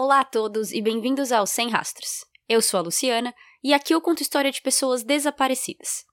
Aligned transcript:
Olá 0.00 0.20
a 0.20 0.24
todos 0.24 0.70
e 0.70 0.80
bem-vindos 0.80 1.32
ao 1.32 1.44
Sem 1.44 1.70
Rastros. 1.70 2.24
Eu 2.48 2.62
sou 2.62 2.78
a 2.78 2.84
Luciana 2.84 3.34
e 3.64 3.74
aqui 3.74 3.92
eu 3.92 4.00
conto 4.00 4.22
história 4.22 4.52
de 4.52 4.62
pessoas 4.62 5.02
desaparecidas. 5.02 6.04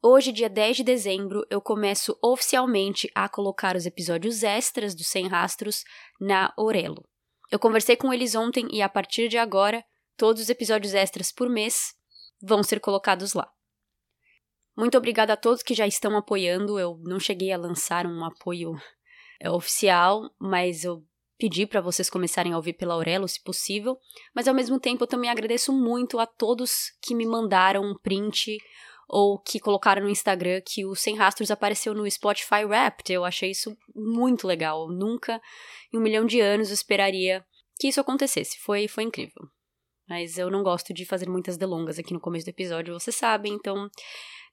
Hoje, 0.00 0.30
dia 0.30 0.48
10 0.48 0.76
de 0.76 0.84
dezembro, 0.84 1.44
eu 1.50 1.60
começo 1.60 2.16
oficialmente 2.22 3.10
a 3.16 3.28
colocar 3.28 3.74
os 3.74 3.84
episódios 3.84 4.44
extras 4.44 4.94
do 4.94 5.02
Sem 5.02 5.26
Rastros 5.26 5.82
na 6.20 6.54
Orelo. 6.56 7.04
Eu 7.50 7.58
conversei 7.58 7.96
com 7.96 8.14
eles 8.14 8.36
ontem 8.36 8.68
e 8.70 8.80
a 8.80 8.88
partir 8.88 9.26
de 9.26 9.38
agora, 9.38 9.84
todos 10.16 10.42
os 10.42 10.48
episódios 10.48 10.94
extras 10.94 11.32
por 11.32 11.50
mês 11.50 11.96
vão 12.40 12.62
ser 12.62 12.78
colocados 12.78 13.32
lá. 13.32 13.50
Muito 14.76 14.96
obrigada 14.96 15.32
a 15.32 15.36
todos 15.36 15.64
que 15.64 15.74
já 15.74 15.84
estão 15.84 16.16
apoiando. 16.16 16.78
Eu 16.78 16.96
não 17.02 17.18
cheguei 17.18 17.50
a 17.50 17.58
lançar 17.58 18.06
um 18.06 18.24
apoio 18.24 18.80
é, 19.40 19.50
oficial, 19.50 20.30
mas 20.38 20.84
eu 20.84 21.04
pedi 21.38 21.66
para 21.66 21.80
vocês 21.80 22.10
começarem 22.10 22.52
a 22.52 22.56
ouvir 22.56 22.72
pela 22.72 22.94
Aurelo, 22.94 23.28
se 23.28 23.42
possível, 23.42 23.96
mas 24.34 24.48
ao 24.48 24.54
mesmo 24.54 24.78
tempo 24.80 25.04
eu 25.04 25.08
também 25.08 25.30
agradeço 25.30 25.72
muito 25.72 26.18
a 26.18 26.26
todos 26.26 26.92
que 27.00 27.14
me 27.14 27.24
mandaram 27.24 27.82
um 27.82 27.96
print 27.96 28.58
ou 29.08 29.38
que 29.38 29.58
colocaram 29.58 30.02
no 30.02 30.10
Instagram 30.10 30.60
que 30.60 30.84
o 30.84 30.94
Sem 30.94 31.16
Rastros 31.16 31.50
apareceu 31.50 31.94
no 31.94 32.08
Spotify 32.10 32.64
Wrapped. 32.66 33.10
Eu 33.10 33.24
achei 33.24 33.50
isso 33.50 33.74
muito 33.94 34.46
legal. 34.46 34.82
Eu 34.82 34.94
nunca, 34.94 35.40
em 35.92 35.96
um 35.96 36.02
milhão 36.02 36.26
de 36.26 36.40
anos, 36.40 36.70
esperaria 36.70 37.42
que 37.78 37.88
isso 37.88 38.00
acontecesse. 38.00 38.58
Foi, 38.58 38.86
foi 38.86 39.04
incrível. 39.04 39.48
Mas 40.06 40.36
eu 40.36 40.50
não 40.50 40.62
gosto 40.62 40.92
de 40.92 41.06
fazer 41.06 41.28
muitas 41.28 41.56
delongas 41.56 41.98
aqui 41.98 42.12
no 42.12 42.20
começo 42.20 42.44
do 42.44 42.50
episódio, 42.50 42.94
vocês 42.94 43.14
sabem, 43.14 43.52
então 43.52 43.90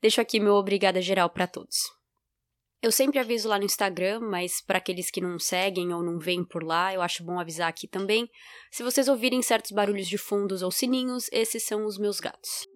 deixo 0.01 0.19
aqui 0.19 0.37
meu 0.37 0.55
obrigada 0.55 1.01
geral 1.01 1.29
para 1.29 1.47
todos. 1.47 1.94
Eu 2.81 2.91
sempre 2.91 3.17
aviso 3.17 3.47
lá 3.49 3.57
no 3.57 3.65
Instagram, 3.65 4.19
mas 4.19 4.61
para 4.61 4.77
aqueles 4.77 5.09
que 5.09 5.21
não 5.21 5.39
seguem 5.39 5.93
ou 5.93 6.03
não 6.03 6.19
veem 6.19 6.43
por 6.43 6.63
lá, 6.63 6.93
eu 6.93 7.01
acho 7.01 7.23
bom 7.23 7.39
avisar 7.39 7.67
aqui 7.67 7.87
também. 7.87 8.29
Se 8.71 8.83
vocês 8.83 9.07
ouvirem 9.07 9.41
certos 9.41 9.71
barulhos 9.71 10.07
de 10.07 10.17
fundos 10.17 10.61
ou 10.61 10.69
sininhos, 10.69 11.27
esses 11.31 11.63
são 11.65 11.85
os 11.85 11.97
meus 11.97 12.19
gatos. 12.19 12.67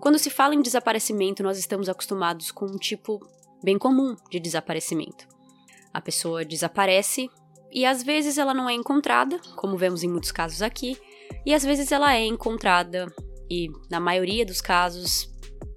Quando 0.00 0.18
se 0.18 0.30
fala 0.30 0.54
em 0.54 0.62
desaparecimento, 0.62 1.42
nós 1.42 1.58
estamos 1.58 1.88
acostumados 1.88 2.50
com 2.50 2.66
um 2.66 2.76
tipo 2.76 3.20
bem 3.62 3.78
comum 3.78 4.14
de 4.30 4.38
desaparecimento 4.38 5.37
a 5.98 6.00
pessoa 6.00 6.44
desaparece 6.44 7.28
e 7.72 7.84
às 7.84 8.04
vezes 8.04 8.38
ela 8.38 8.54
não 8.54 8.68
é 8.68 8.72
encontrada, 8.72 9.40
como 9.56 9.76
vemos 9.76 10.04
em 10.04 10.08
muitos 10.08 10.30
casos 10.30 10.62
aqui, 10.62 10.96
e 11.44 11.52
às 11.52 11.64
vezes 11.64 11.90
ela 11.90 12.14
é 12.14 12.24
encontrada 12.24 13.12
e, 13.50 13.68
na 13.90 13.98
maioria 13.98 14.46
dos 14.46 14.60
casos, 14.60 15.28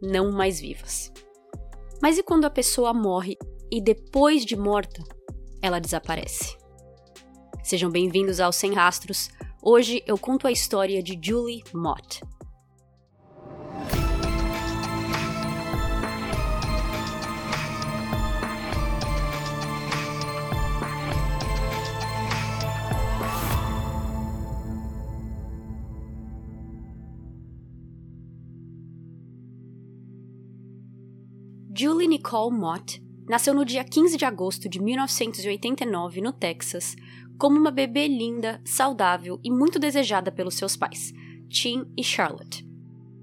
não 0.01 0.31
mais 0.31 0.59
vivas. 0.59 1.11
Mas 2.01 2.17
e 2.17 2.23
quando 2.23 2.45
a 2.45 2.51
pessoa 2.51 2.93
morre 2.93 3.35
e 3.71 3.81
depois 3.81 4.45
de 4.45 4.55
morta, 4.55 5.03
ela 5.61 5.79
desaparece? 5.79 6.55
Sejam 7.63 7.89
bem-vindos 7.89 8.39
ao 8.39 8.53
Sem 8.53 8.73
Rastros. 8.73 9.29
Hoje 9.61 10.03
eu 10.05 10.17
conto 10.17 10.47
a 10.47 10.51
história 10.51 11.01
de 11.01 11.19
Julie 11.21 11.63
Mott. 11.73 12.21
Julie 31.81 32.07
Nicole 32.07 32.55
Mott 32.55 33.01
nasceu 33.27 33.55
no 33.55 33.65
dia 33.65 33.83
15 33.83 34.15
de 34.15 34.23
agosto 34.23 34.69
de 34.69 34.79
1989 34.79 36.21
no 36.21 36.31
Texas 36.31 36.95
como 37.39 37.57
uma 37.57 37.71
bebê 37.71 38.07
linda, 38.07 38.61
saudável 38.63 39.39
e 39.43 39.49
muito 39.49 39.79
desejada 39.79 40.31
pelos 40.31 40.53
seus 40.53 40.77
pais, 40.77 41.11
Tim 41.49 41.91
e 41.97 42.03
Charlotte. 42.03 42.63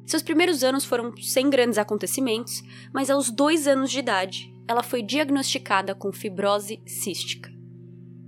Seus 0.04 0.24
primeiros 0.24 0.64
anos 0.64 0.84
foram 0.84 1.16
sem 1.18 1.48
grandes 1.48 1.78
acontecimentos, 1.78 2.64
mas 2.92 3.10
aos 3.10 3.30
dois 3.30 3.68
anos 3.68 3.92
de 3.92 4.00
idade, 4.00 4.52
ela 4.66 4.82
foi 4.82 5.04
diagnosticada 5.04 5.94
com 5.94 6.10
fibrose 6.10 6.82
cística. 6.84 7.48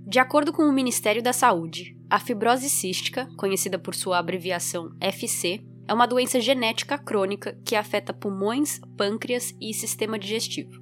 De 0.07 0.17
acordo 0.17 0.53
com 0.53 0.63
o 0.63 0.71
Ministério 0.71 1.21
da 1.21 1.33
Saúde, 1.33 1.93
a 2.09 2.17
fibrose 2.17 2.69
cística, 2.69 3.27
conhecida 3.35 3.77
por 3.77 3.93
sua 3.93 4.19
abreviação 4.19 4.95
FC, 5.01 5.61
é 5.91 5.93
uma 5.93 6.07
doença 6.07 6.39
genética 6.39 6.97
crônica 6.97 7.59
que 7.65 7.75
afeta 7.75 8.13
pulmões, 8.13 8.79
pâncreas 8.95 9.53
e 9.59 9.73
sistema 9.73 10.17
digestivo. 10.17 10.81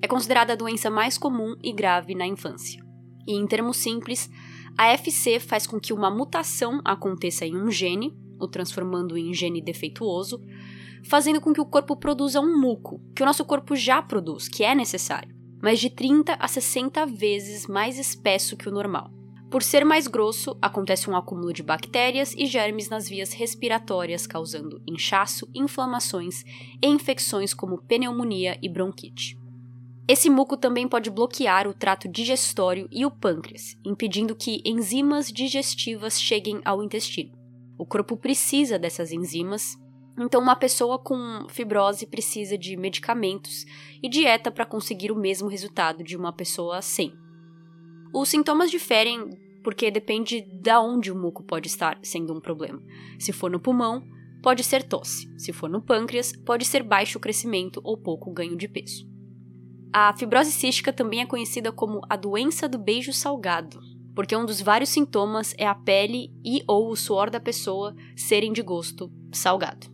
É 0.00 0.08
considerada 0.08 0.54
a 0.54 0.56
doença 0.56 0.88
mais 0.88 1.18
comum 1.18 1.54
e 1.62 1.70
grave 1.70 2.14
na 2.14 2.26
infância. 2.26 2.82
E, 3.26 3.34
em 3.34 3.46
termos 3.46 3.76
simples, 3.76 4.30
a 4.74 4.86
FC 4.86 5.38
faz 5.38 5.66
com 5.66 5.78
que 5.78 5.92
uma 5.92 6.10
mutação 6.10 6.80
aconteça 6.82 7.44
em 7.44 7.58
um 7.58 7.70
gene, 7.70 8.16
o 8.40 8.48
transformando 8.48 9.18
em 9.18 9.34
gene 9.34 9.60
defeituoso, 9.60 10.42
fazendo 11.04 11.42
com 11.42 11.52
que 11.52 11.60
o 11.60 11.66
corpo 11.66 11.94
produza 11.94 12.40
um 12.40 12.58
muco, 12.58 13.02
que 13.14 13.22
o 13.22 13.26
nosso 13.26 13.44
corpo 13.44 13.76
já 13.76 14.00
produz, 14.00 14.48
que 14.48 14.64
é 14.64 14.74
necessário, 14.74 15.36
mas 15.62 15.78
de 15.78 15.90
30 15.90 16.32
a 16.32 16.48
60 16.48 17.04
vezes 17.04 17.66
mais 17.66 17.98
espesso 17.98 18.56
que 18.56 18.66
o 18.66 18.72
normal. 18.72 19.17
Por 19.50 19.62
ser 19.62 19.82
mais 19.82 20.06
grosso, 20.06 20.58
acontece 20.60 21.08
um 21.08 21.16
acúmulo 21.16 21.54
de 21.54 21.62
bactérias 21.62 22.34
e 22.36 22.44
germes 22.44 22.90
nas 22.90 23.08
vias 23.08 23.32
respiratórias, 23.32 24.26
causando 24.26 24.82
inchaço, 24.86 25.48
inflamações 25.54 26.44
e 26.82 26.86
infecções 26.86 27.54
como 27.54 27.78
pneumonia 27.78 28.58
e 28.62 28.68
bronquite. 28.68 29.38
Esse 30.06 30.28
muco 30.28 30.56
também 30.56 30.86
pode 30.86 31.10
bloquear 31.10 31.66
o 31.66 31.72
trato 31.72 32.08
digestório 32.08 32.88
e 32.90 33.06
o 33.06 33.10
pâncreas, 33.10 33.74
impedindo 33.84 34.36
que 34.36 34.62
enzimas 34.66 35.32
digestivas 35.32 36.20
cheguem 36.20 36.60
ao 36.64 36.82
intestino. 36.82 37.32
O 37.78 37.86
corpo 37.86 38.18
precisa 38.18 38.78
dessas 38.78 39.12
enzimas, 39.12 39.76
então 40.18 40.42
uma 40.42 40.56
pessoa 40.56 40.98
com 40.98 41.46
fibrose 41.48 42.06
precisa 42.06 42.58
de 42.58 42.76
medicamentos 42.76 43.64
e 44.02 44.08
dieta 44.08 44.50
para 44.50 44.66
conseguir 44.66 45.10
o 45.10 45.18
mesmo 45.18 45.48
resultado 45.48 46.02
de 46.02 46.16
uma 46.16 46.32
pessoa 46.32 46.82
sem. 46.82 47.14
Os 48.12 48.28
sintomas 48.28 48.70
diferem 48.70 49.30
porque 49.62 49.90
depende 49.90 50.40
da 50.40 50.80
onde 50.80 51.12
o 51.12 51.18
muco 51.18 51.42
pode 51.42 51.68
estar 51.68 51.98
sendo 52.02 52.32
um 52.32 52.40
problema. 52.40 52.82
Se 53.18 53.32
for 53.32 53.50
no 53.50 53.60
pulmão, 53.60 54.02
pode 54.42 54.64
ser 54.64 54.82
tosse. 54.82 55.28
Se 55.38 55.52
for 55.52 55.68
no 55.68 55.82
pâncreas, 55.82 56.32
pode 56.32 56.64
ser 56.64 56.82
baixo 56.82 57.20
crescimento 57.20 57.80
ou 57.84 57.96
pouco 57.96 58.32
ganho 58.32 58.56
de 58.56 58.68
peso. 58.68 59.06
A 59.92 60.14
fibrose 60.16 60.52
cística 60.52 60.92
também 60.92 61.20
é 61.20 61.26
conhecida 61.26 61.72
como 61.72 62.00
a 62.08 62.16
doença 62.16 62.68
do 62.68 62.78
beijo 62.78 63.12
salgado, 63.12 63.80
porque 64.14 64.36
um 64.36 64.44
dos 64.44 64.60
vários 64.60 64.90
sintomas 64.90 65.54
é 65.58 65.66
a 65.66 65.74
pele 65.74 66.30
e 66.44 66.62
ou 66.66 66.90
o 66.90 66.96
suor 66.96 67.30
da 67.30 67.40
pessoa 67.40 67.94
serem 68.16 68.52
de 68.52 68.62
gosto 68.62 69.10
salgado. 69.32 69.86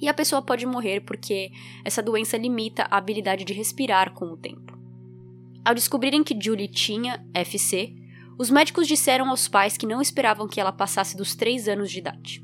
E 0.00 0.08
a 0.08 0.14
pessoa 0.14 0.40
pode 0.40 0.64
morrer 0.64 1.00
porque 1.00 1.50
essa 1.84 2.02
doença 2.02 2.36
limita 2.36 2.86
a 2.90 2.96
habilidade 2.96 3.44
de 3.44 3.52
respirar 3.52 4.14
com 4.14 4.26
o 4.26 4.36
tempo. 4.36 4.79
Ao 5.64 5.74
descobrirem 5.74 6.24
que 6.24 6.38
Julie 6.40 6.68
tinha 6.68 7.24
FC, 7.34 7.94
os 8.38 8.48
médicos 8.48 8.88
disseram 8.88 9.28
aos 9.28 9.48
pais 9.48 9.76
que 9.76 9.86
não 9.86 10.00
esperavam 10.00 10.48
que 10.48 10.58
ela 10.58 10.72
passasse 10.72 11.16
dos 11.16 11.34
3 11.34 11.68
anos 11.68 11.90
de 11.90 11.98
idade. 11.98 12.42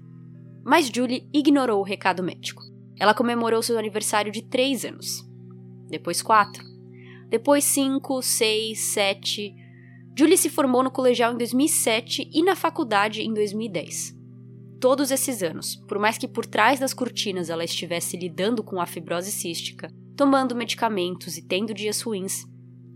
Mas 0.62 0.90
Julie 0.94 1.26
ignorou 1.32 1.80
o 1.80 1.84
recado 1.84 2.22
médico. 2.22 2.62
Ela 2.98 3.14
comemorou 3.14 3.62
seu 3.62 3.78
aniversário 3.78 4.30
de 4.30 4.42
3 4.42 4.84
anos. 4.84 5.26
Depois 5.88 6.20
4. 6.20 6.62
Depois 7.30 7.64
5, 7.64 8.20
6, 8.20 8.78
7. 8.78 9.54
Julie 10.18 10.36
se 10.36 10.50
formou 10.50 10.82
no 10.82 10.90
colegial 10.90 11.32
em 11.32 11.38
2007 11.38 12.30
e 12.32 12.42
na 12.42 12.54
faculdade 12.54 13.22
em 13.22 13.32
2010. 13.32 14.14
Todos 14.78 15.10
esses 15.10 15.42
anos, 15.42 15.76
por 15.88 15.98
mais 15.98 16.18
que 16.18 16.28
por 16.28 16.44
trás 16.44 16.78
das 16.78 16.92
cortinas 16.92 17.48
ela 17.48 17.64
estivesse 17.64 18.16
lidando 18.16 18.62
com 18.62 18.80
a 18.80 18.86
fibrose 18.86 19.32
cística, 19.32 19.88
tomando 20.14 20.54
medicamentos 20.54 21.38
e 21.38 21.42
tendo 21.42 21.72
dias 21.72 22.02
ruins, 22.02 22.46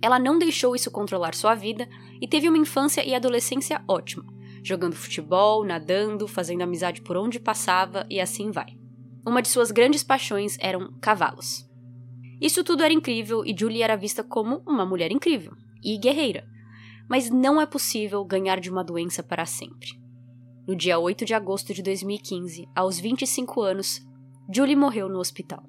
ela 0.02 0.18
não 0.18 0.38
deixou 0.38 0.74
isso 0.74 0.90
controlar 0.90 1.34
sua 1.34 1.54
vida 1.54 1.88
e 2.20 2.26
teve 2.26 2.48
uma 2.48 2.58
infância 2.58 3.04
e 3.06 3.14
adolescência 3.14 3.82
ótima, 3.86 4.24
jogando 4.62 4.94
futebol, 4.94 5.64
nadando, 5.64 6.26
fazendo 6.26 6.62
amizade 6.62 7.02
por 7.02 7.16
onde 7.16 7.38
passava 7.38 8.06
e 8.08 8.20
assim 8.20 8.50
vai. 8.50 8.78
Uma 9.26 9.42
de 9.42 9.48
suas 9.48 9.70
grandes 9.70 10.02
paixões 10.02 10.56
eram 10.60 10.92
cavalos. 11.00 11.68
Isso 12.40 12.64
tudo 12.64 12.82
era 12.82 12.92
incrível 12.92 13.44
e 13.44 13.54
Julie 13.56 13.82
era 13.82 13.96
vista 13.96 14.24
como 14.24 14.62
uma 14.66 14.86
mulher 14.86 15.12
incrível 15.12 15.52
e 15.82 15.98
guerreira. 15.98 16.46
Mas 17.08 17.28
não 17.28 17.60
é 17.60 17.66
possível 17.66 18.24
ganhar 18.24 18.60
de 18.60 18.70
uma 18.70 18.82
doença 18.82 19.22
para 19.22 19.44
sempre. 19.44 20.00
No 20.66 20.74
dia 20.74 20.98
8 20.98 21.24
de 21.24 21.34
agosto 21.34 21.74
de 21.74 21.82
2015, 21.82 22.66
aos 22.74 22.98
25 22.98 23.60
anos, 23.60 24.00
Julie 24.54 24.76
morreu 24.76 25.08
no 25.08 25.18
hospital. 25.18 25.62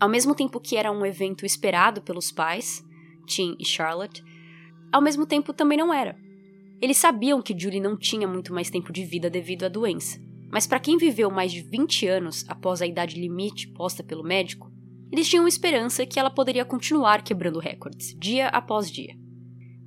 Ao 0.00 0.08
mesmo 0.08 0.34
tempo 0.34 0.60
que 0.60 0.76
era 0.76 0.92
um 0.92 1.04
evento 1.04 1.44
esperado 1.44 2.00
pelos 2.00 2.30
pais, 2.30 2.82
Tim 3.28 3.54
e 3.58 3.64
Charlotte, 3.64 4.24
ao 4.90 5.02
mesmo 5.02 5.26
tempo 5.26 5.52
também 5.52 5.78
não 5.78 5.92
era. 5.92 6.16
Eles 6.80 6.96
sabiam 6.96 7.42
que 7.42 7.58
Julie 7.58 7.80
não 7.80 7.96
tinha 7.96 8.26
muito 8.26 8.52
mais 8.52 8.70
tempo 8.70 8.92
de 8.92 9.04
vida 9.04 9.28
devido 9.28 9.64
à 9.64 9.68
doença, 9.68 10.18
mas 10.50 10.66
para 10.66 10.80
quem 10.80 10.96
viveu 10.96 11.30
mais 11.30 11.52
de 11.52 11.60
20 11.60 12.06
anos 12.06 12.44
após 12.48 12.80
a 12.80 12.86
idade 12.86 13.20
limite 13.20 13.68
posta 13.68 14.02
pelo 14.02 14.24
médico, 14.24 14.72
eles 15.12 15.28
tinham 15.28 15.46
esperança 15.48 16.06
que 16.06 16.18
ela 16.18 16.30
poderia 16.30 16.64
continuar 16.64 17.22
quebrando 17.22 17.58
recordes, 17.58 18.14
dia 18.18 18.48
após 18.48 18.90
dia. 18.90 19.14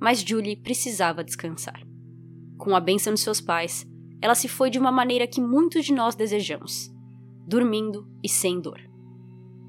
Mas 0.00 0.20
Julie 0.20 0.56
precisava 0.56 1.24
descansar. 1.24 1.82
Com 2.58 2.74
a 2.76 2.80
bênção 2.80 3.14
de 3.14 3.20
seus 3.20 3.40
pais, 3.40 3.86
ela 4.20 4.34
se 4.34 4.48
foi 4.48 4.70
de 4.70 4.78
uma 4.78 4.92
maneira 4.92 5.26
que 5.26 5.40
muitos 5.40 5.84
de 5.84 5.92
nós 5.92 6.14
desejamos, 6.14 6.92
dormindo 7.46 8.08
e 8.22 8.28
sem 8.28 8.60
dor. 8.60 8.91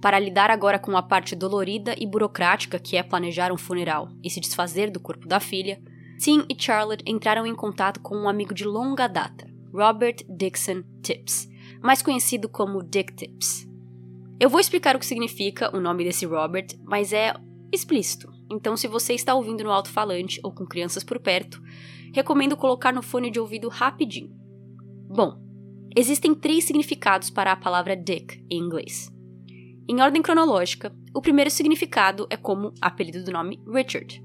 Para 0.04 0.20
lidar 0.20 0.52
agora 0.52 0.78
com 0.78 0.98
a 0.98 1.02
parte 1.02 1.34
dolorida 1.34 1.96
e 1.98 2.06
burocrática 2.06 2.78
que 2.78 2.98
é 2.98 3.02
planejar 3.02 3.54
um 3.54 3.58
funeral 3.58 4.10
e 4.22 4.30
se 4.30 4.42
desfazer 4.42 4.92
do 4.92 5.00
corpo 5.00 5.26
da 5.26 5.40
filha, 5.40 5.82
Tim 6.20 6.44
e 6.50 6.62
Charlotte 6.62 7.06
entraram 7.08 7.48
em 7.48 7.56
contato 7.56 8.02
com 8.02 8.18
um 8.18 8.28
amigo 8.28 8.54
de 8.54 8.66
longa 8.66 9.08
data, 9.08 9.50
Robert 9.74 10.18
Dixon 10.28 10.84
Tips, 11.02 11.48
mais 11.82 12.02
conhecido 12.02 12.50
como 12.50 12.84
Dick 12.84 13.16
Tips. 13.16 13.66
Eu 14.42 14.50
vou 14.50 14.60
explicar 14.60 14.94
o 14.94 15.00
que 15.00 15.06
significa 15.06 15.74
o 15.74 15.80
nome 15.80 16.04
desse 16.04 16.26
Robert, 16.26 16.68
mas 16.84 17.14
é 17.14 17.34
explícito, 17.72 18.30
então 18.52 18.76
se 18.76 18.90
você 18.90 19.14
está 19.14 19.34
ouvindo 19.34 19.64
no 19.64 19.72
alto-falante 19.72 20.38
ou 20.44 20.52
com 20.52 20.66
crianças 20.66 21.06
por 21.06 21.18
perto, 21.18 21.64
recomendo 22.14 22.58
colocar 22.58 22.92
no 22.92 23.02
fone 23.02 23.32
de 23.32 23.40
ouvido 23.40 23.70
rapidinho. 23.70 24.36
Bom, 25.08 25.40
existem 25.96 26.36
três 26.36 26.66
significados 26.66 27.30
para 27.30 27.54
a 27.54 27.56
palavra 27.56 27.96
Dick 27.96 28.46
em 28.52 28.60
inglês. 28.60 29.14
Em 29.88 30.02
ordem 30.02 30.22
cronológica, 30.22 30.96
o 31.14 31.22
primeiro 31.22 31.52
significado 31.52 32.26
é 32.30 32.38
como 32.38 32.74
apelido 32.82 33.24
do 33.24 33.32
nome 33.32 33.60
Richard. 33.68 34.24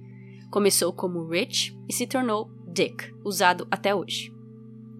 Começou 0.51 0.93
como 0.93 1.27
Rich 1.29 1.77
e 1.89 1.93
se 1.93 2.07
tornou 2.07 2.51
Dick, 2.73 3.13
usado 3.25 3.67
até 3.71 3.95
hoje. 3.95 4.33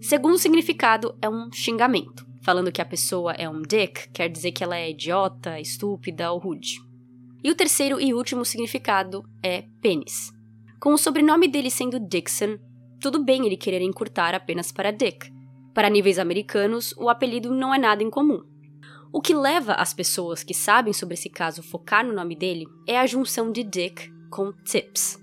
Segundo 0.01 0.39
significado 0.39 1.17
é 1.23 1.29
um 1.29 1.51
xingamento. 1.53 2.27
Falando 2.43 2.73
que 2.73 2.81
a 2.81 2.87
pessoa 2.87 3.33
é 3.33 3.49
um 3.49 3.63
dick, 3.63 4.09
quer 4.11 4.29
dizer 4.29 4.53
que 4.53 4.65
ela 4.65 4.77
é 4.77 4.91
idiota, 4.91 5.61
estúpida 5.61 6.33
ou 6.33 6.39
rude. 6.39 6.81
E 7.43 7.51
o 7.51 7.55
terceiro 7.55 8.01
e 8.01 8.15
último 8.15 8.45
significado 8.45 9.23
é 9.43 9.63
pênis. 9.83 10.33
Com 10.81 10.95
o 10.95 10.99
sobrenome 10.99 11.47
dele 11.47 11.71
sendo 11.71 12.01
Dixon, 12.01 12.59
tudo 13.01 13.23
bem 13.23 13.45
ele 13.47 13.57
querer 13.57 13.83
encurtar 13.83 14.35
apenas 14.35 14.73
para 14.73 14.91
Dick. 14.91 15.31
Para 15.75 15.91
níveis 15.91 16.19
americanos, 16.19 16.95
o 16.97 17.09
apelido 17.09 17.53
não 17.53 17.75
é 17.75 17.79
nada 17.79 18.03
incomum. 18.03 18.43
O 19.11 19.23
que 19.23 19.35
leva 19.35 19.73
as 19.73 19.95
pessoas 19.95 20.43
que 20.43 20.53
sabem 20.53 20.93
sobre 20.93 21.15
esse 21.15 21.31
caso 21.31 21.63
focar 21.63 22.05
no 22.07 22.13
nome 22.13 22.37
dele 22.37 22.67
é 22.87 22.99
a 22.99 23.07
junção 23.07 23.51
de 23.51 23.65
Dick 23.65 24.11
com 24.31 24.53
Tips. 24.65 25.19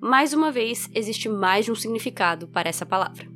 Mais 0.00 0.34
uma 0.34 0.52
vez, 0.52 0.90
existe 0.94 1.28
mais 1.28 1.64
de 1.64 1.72
um 1.72 1.74
significado 1.74 2.46
para 2.48 2.68
essa 2.68 2.84
palavra. 2.84 3.26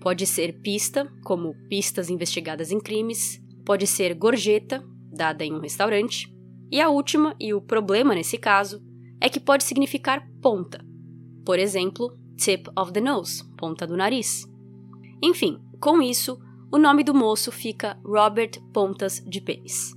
Pode 0.00 0.26
ser 0.26 0.60
pista, 0.60 1.10
como 1.22 1.54
pistas 1.68 2.10
investigadas 2.10 2.72
em 2.72 2.80
crimes, 2.80 3.40
pode 3.64 3.86
ser 3.86 4.14
gorjeta, 4.14 4.84
dada 5.12 5.44
em 5.44 5.54
um 5.54 5.60
restaurante, 5.60 6.28
e 6.70 6.80
a 6.80 6.88
última, 6.88 7.36
e 7.38 7.54
o 7.54 7.60
problema 7.60 8.14
nesse 8.14 8.36
caso, 8.36 8.82
é 9.20 9.28
que 9.28 9.40
pode 9.40 9.62
significar 9.62 10.28
ponta. 10.42 10.84
Por 11.46 11.58
exemplo, 11.58 12.18
tip 12.36 12.66
of 12.76 12.92
the 12.92 13.00
nose, 13.00 13.44
ponta 13.56 13.86
do 13.86 13.96
nariz. 13.96 14.44
Enfim, 15.22 15.62
com 15.80 16.02
isso, 16.02 16.38
o 16.74 16.78
nome 16.78 17.04
do 17.04 17.14
moço 17.14 17.52
fica 17.52 17.96
Robert 18.04 18.60
Pontas 18.72 19.22
de 19.24 19.40
Pênis. 19.40 19.92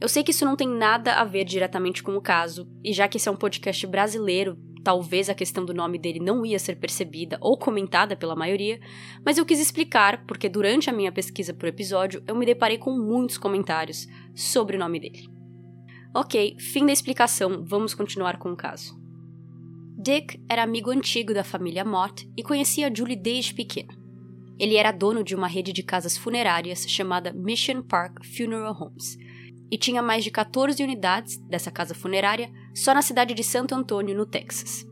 Eu 0.00 0.08
sei 0.08 0.24
que 0.24 0.30
isso 0.30 0.42
não 0.42 0.56
tem 0.56 0.66
nada 0.66 1.16
a 1.16 1.24
ver 1.24 1.44
diretamente 1.44 2.02
com 2.02 2.16
o 2.16 2.20
caso, 2.22 2.66
e 2.82 2.94
já 2.94 3.06
que 3.06 3.18
esse 3.18 3.28
é 3.28 3.30
um 3.30 3.36
podcast 3.36 3.86
brasileiro, 3.86 4.56
talvez 4.82 5.28
a 5.28 5.34
questão 5.34 5.66
do 5.66 5.74
nome 5.74 5.98
dele 5.98 6.18
não 6.18 6.46
ia 6.46 6.58
ser 6.58 6.76
percebida 6.76 7.36
ou 7.42 7.58
comentada 7.58 8.16
pela 8.16 8.34
maioria, 8.34 8.80
mas 9.22 9.36
eu 9.36 9.44
quis 9.44 9.60
explicar 9.60 10.24
porque 10.24 10.48
durante 10.48 10.88
a 10.88 10.94
minha 10.94 11.12
pesquisa 11.12 11.52
por 11.52 11.68
episódio 11.68 12.24
eu 12.26 12.34
me 12.34 12.46
deparei 12.46 12.78
com 12.78 12.98
muitos 12.98 13.36
comentários 13.36 14.06
sobre 14.34 14.76
o 14.76 14.80
nome 14.80 14.98
dele. 15.00 15.28
Ok, 16.16 16.56
fim 16.58 16.86
da 16.86 16.92
explicação, 16.94 17.62
vamos 17.66 17.92
continuar 17.92 18.38
com 18.38 18.50
o 18.50 18.56
caso. 18.56 18.98
Dick 19.98 20.42
era 20.48 20.62
amigo 20.62 20.90
antigo 20.90 21.34
da 21.34 21.44
família 21.44 21.84
Mott 21.84 22.26
e 22.34 22.42
conhecia 22.42 22.90
Julie 22.94 23.14
desde 23.14 23.52
pequena. 23.52 24.07
Ele 24.58 24.76
era 24.76 24.90
dono 24.90 25.22
de 25.22 25.34
uma 25.34 25.46
rede 25.46 25.72
de 25.72 25.82
casas 25.82 26.16
funerárias 26.16 26.84
chamada 26.88 27.32
Mission 27.32 27.82
Park 27.82 28.24
Funeral 28.24 28.76
Homes 28.80 29.16
e 29.70 29.76
tinha 29.76 30.02
mais 30.02 30.24
de 30.24 30.30
14 30.30 30.82
unidades 30.82 31.36
dessa 31.36 31.70
casa 31.70 31.94
funerária 31.94 32.50
só 32.74 32.94
na 32.94 33.02
cidade 33.02 33.34
de 33.34 33.44
Santo 33.44 33.74
Antônio, 33.74 34.16
no 34.16 34.26
Texas. 34.26 34.86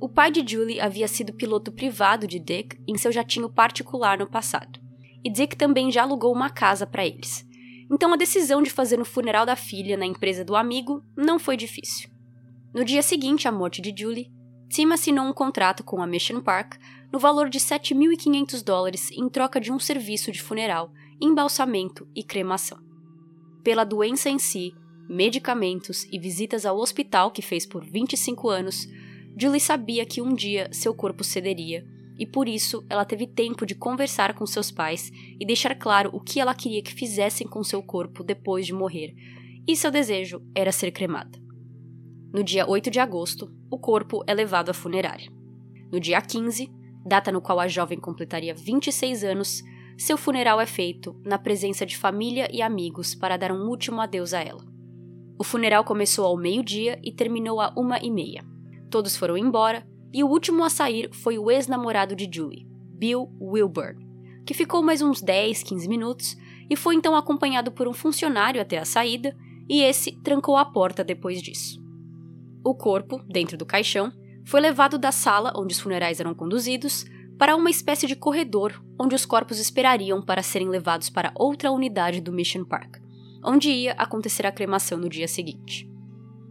O 0.00 0.08
pai 0.08 0.30
de 0.30 0.44
Julie 0.46 0.80
havia 0.80 1.08
sido 1.08 1.32
piloto 1.32 1.72
privado 1.72 2.26
de 2.26 2.38
Dick 2.38 2.76
em 2.86 2.98
seu 2.98 3.12
jatinho 3.12 3.48
particular 3.48 4.18
no 4.18 4.26
passado, 4.26 4.80
e 5.24 5.30
Dick 5.30 5.56
também 5.56 5.90
já 5.90 6.02
alugou 6.02 6.32
uma 6.32 6.50
casa 6.50 6.86
para 6.86 7.06
eles. 7.06 7.46
Então 7.90 8.12
a 8.12 8.16
decisão 8.16 8.62
de 8.62 8.70
fazer 8.70 9.00
o 9.00 9.04
funeral 9.04 9.46
da 9.46 9.56
filha 9.56 9.96
na 9.96 10.04
empresa 10.04 10.44
do 10.44 10.56
amigo 10.56 11.02
não 11.16 11.38
foi 11.38 11.56
difícil. 11.56 12.10
No 12.74 12.84
dia 12.84 13.02
seguinte 13.02 13.46
à 13.46 13.52
morte 13.52 13.80
de 13.80 13.94
Julie, 13.96 14.30
Tim 14.74 14.90
assinou 14.90 15.24
um 15.24 15.32
contrato 15.32 15.84
com 15.84 16.02
a 16.02 16.06
Mission 16.06 16.40
Park 16.40 16.74
no 17.12 17.18
valor 17.20 17.48
de 17.48 17.60
7.500 17.60 18.60
dólares 18.60 19.08
em 19.12 19.28
troca 19.28 19.60
de 19.60 19.70
um 19.70 19.78
serviço 19.78 20.32
de 20.32 20.42
funeral, 20.42 20.92
embalsamento 21.20 22.08
e 22.12 22.24
cremação. 22.24 22.78
Pela 23.62 23.84
doença 23.84 24.28
em 24.28 24.36
si, 24.36 24.74
medicamentos 25.08 26.08
e 26.10 26.18
visitas 26.18 26.66
ao 26.66 26.76
hospital 26.76 27.30
que 27.30 27.40
fez 27.40 27.64
por 27.64 27.84
25 27.84 28.50
anos, 28.50 28.88
Julie 29.38 29.60
sabia 29.60 30.04
que 30.04 30.20
um 30.20 30.34
dia 30.34 30.68
seu 30.72 30.92
corpo 30.92 31.22
cederia 31.22 31.86
e 32.18 32.26
por 32.26 32.48
isso 32.48 32.84
ela 32.90 33.04
teve 33.04 33.28
tempo 33.28 33.64
de 33.64 33.76
conversar 33.76 34.34
com 34.34 34.44
seus 34.44 34.72
pais 34.72 35.12
e 35.38 35.46
deixar 35.46 35.76
claro 35.76 36.10
o 36.12 36.18
que 36.18 36.40
ela 36.40 36.52
queria 36.52 36.82
que 36.82 36.92
fizessem 36.92 37.46
com 37.46 37.62
seu 37.62 37.80
corpo 37.80 38.24
depois 38.24 38.66
de 38.66 38.72
morrer, 38.72 39.14
e 39.68 39.76
seu 39.76 39.92
desejo 39.92 40.42
era 40.52 40.72
ser 40.72 40.90
cremada. 40.90 41.43
No 42.34 42.42
dia 42.42 42.68
8 42.68 42.90
de 42.90 42.98
agosto, 42.98 43.48
o 43.70 43.78
corpo 43.78 44.24
é 44.26 44.34
levado 44.34 44.68
à 44.68 44.74
funerária. 44.74 45.30
No 45.92 46.00
dia 46.00 46.20
15, 46.20 46.68
data 47.06 47.30
no 47.30 47.40
qual 47.40 47.60
a 47.60 47.68
jovem 47.68 47.96
completaria 47.96 48.52
26 48.52 49.22
anos, 49.22 49.62
seu 49.96 50.18
funeral 50.18 50.60
é 50.60 50.66
feito 50.66 51.14
na 51.24 51.38
presença 51.38 51.86
de 51.86 51.96
família 51.96 52.48
e 52.52 52.60
amigos 52.60 53.14
para 53.14 53.36
dar 53.36 53.52
um 53.52 53.68
último 53.68 54.00
adeus 54.00 54.34
a 54.34 54.40
ela. 54.40 54.64
O 55.38 55.44
funeral 55.44 55.84
começou 55.84 56.26
ao 56.26 56.36
meio-dia 56.36 56.98
e 57.04 57.12
terminou 57.12 57.60
a 57.60 57.72
uma 57.76 58.00
e 58.00 58.10
meia. 58.10 58.44
Todos 58.90 59.16
foram 59.16 59.38
embora 59.38 59.86
e 60.12 60.24
o 60.24 60.28
último 60.28 60.64
a 60.64 60.70
sair 60.70 61.10
foi 61.12 61.38
o 61.38 61.52
ex-namorado 61.52 62.16
de 62.16 62.28
Julie, 62.28 62.66
Bill 62.98 63.30
Wilburn, 63.40 64.04
que 64.44 64.54
ficou 64.54 64.82
mais 64.82 65.00
uns 65.00 65.22
10, 65.22 65.62
15 65.62 65.88
minutos 65.88 66.36
e 66.68 66.74
foi 66.74 66.96
então 66.96 67.14
acompanhado 67.14 67.70
por 67.70 67.86
um 67.86 67.92
funcionário 67.92 68.60
até 68.60 68.76
a 68.78 68.84
saída, 68.84 69.36
e 69.68 69.82
esse 69.82 70.10
trancou 70.20 70.56
a 70.56 70.64
porta 70.64 71.04
depois 71.04 71.40
disso. 71.40 71.83
O 72.64 72.74
corpo, 72.74 73.20
dentro 73.28 73.58
do 73.58 73.66
caixão, 73.66 74.10
foi 74.46 74.58
levado 74.60 74.98
da 74.98 75.12
sala 75.12 75.52
onde 75.54 75.74
os 75.74 75.80
funerais 75.80 76.18
eram 76.18 76.34
conduzidos 76.34 77.04
para 77.38 77.56
uma 77.56 77.68
espécie 77.68 78.06
de 78.06 78.16
corredor 78.16 78.82
onde 78.98 79.14
os 79.14 79.26
corpos 79.26 79.58
esperariam 79.58 80.24
para 80.24 80.42
serem 80.42 80.68
levados 80.68 81.10
para 81.10 81.32
outra 81.34 81.70
unidade 81.70 82.20
do 82.20 82.32
Mission 82.32 82.64
Park, 82.64 82.96
onde 83.44 83.68
ia 83.68 83.92
acontecer 83.92 84.46
a 84.46 84.52
cremação 84.52 84.96
no 84.96 85.08
dia 85.08 85.28
seguinte. 85.28 85.90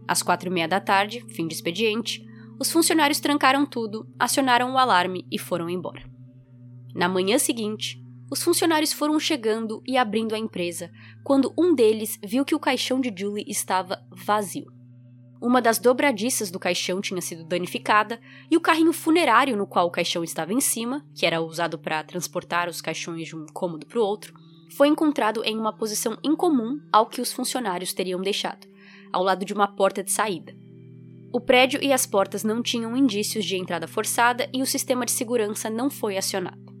Às 0.06 0.22
quatro 0.22 0.48
e 0.48 0.52
meia 0.52 0.68
da 0.68 0.80
tarde, 0.80 1.24
fim 1.30 1.48
de 1.48 1.54
expediente, 1.54 2.24
os 2.60 2.70
funcionários 2.70 3.18
trancaram 3.18 3.66
tudo, 3.66 4.06
acionaram 4.18 4.72
o 4.72 4.78
alarme 4.78 5.26
e 5.32 5.38
foram 5.38 5.68
embora. 5.68 6.02
Na 6.94 7.08
manhã 7.08 7.38
seguinte, 7.38 8.00
os 8.30 8.42
funcionários 8.42 8.92
foram 8.92 9.18
chegando 9.18 9.82
e 9.86 9.96
abrindo 9.96 10.34
a 10.34 10.38
empresa 10.38 10.90
quando 11.24 11.52
um 11.58 11.74
deles 11.74 12.18
viu 12.22 12.44
que 12.44 12.54
o 12.54 12.60
caixão 12.60 13.00
de 13.00 13.12
Julie 13.16 13.44
estava 13.48 14.04
vazio. 14.12 14.73
Uma 15.44 15.60
das 15.60 15.78
dobradiças 15.78 16.50
do 16.50 16.58
caixão 16.58 17.02
tinha 17.02 17.20
sido 17.20 17.44
danificada 17.44 18.18
e 18.50 18.56
o 18.56 18.60
carrinho 18.62 18.94
funerário 18.94 19.58
no 19.58 19.66
qual 19.66 19.86
o 19.86 19.90
caixão 19.90 20.24
estava 20.24 20.54
em 20.54 20.60
cima, 20.60 21.04
que 21.14 21.26
era 21.26 21.42
usado 21.42 21.78
para 21.78 22.02
transportar 22.02 22.66
os 22.66 22.80
caixões 22.80 23.28
de 23.28 23.36
um 23.36 23.44
cômodo 23.52 23.84
para 23.84 24.00
o 24.00 24.02
outro, 24.02 24.32
foi 24.74 24.88
encontrado 24.88 25.44
em 25.44 25.58
uma 25.58 25.70
posição 25.70 26.16
incomum 26.24 26.80
ao 26.90 27.04
que 27.04 27.20
os 27.20 27.30
funcionários 27.30 27.92
teriam 27.92 28.22
deixado, 28.22 28.66
ao 29.12 29.22
lado 29.22 29.44
de 29.44 29.52
uma 29.52 29.68
porta 29.68 30.02
de 30.02 30.10
saída. 30.10 30.56
O 31.30 31.38
prédio 31.38 31.78
e 31.82 31.92
as 31.92 32.06
portas 32.06 32.42
não 32.42 32.62
tinham 32.62 32.96
indícios 32.96 33.44
de 33.44 33.58
entrada 33.58 33.86
forçada 33.86 34.48
e 34.50 34.62
o 34.62 34.66
sistema 34.66 35.04
de 35.04 35.12
segurança 35.12 35.68
não 35.68 35.90
foi 35.90 36.16
acionado. 36.16 36.72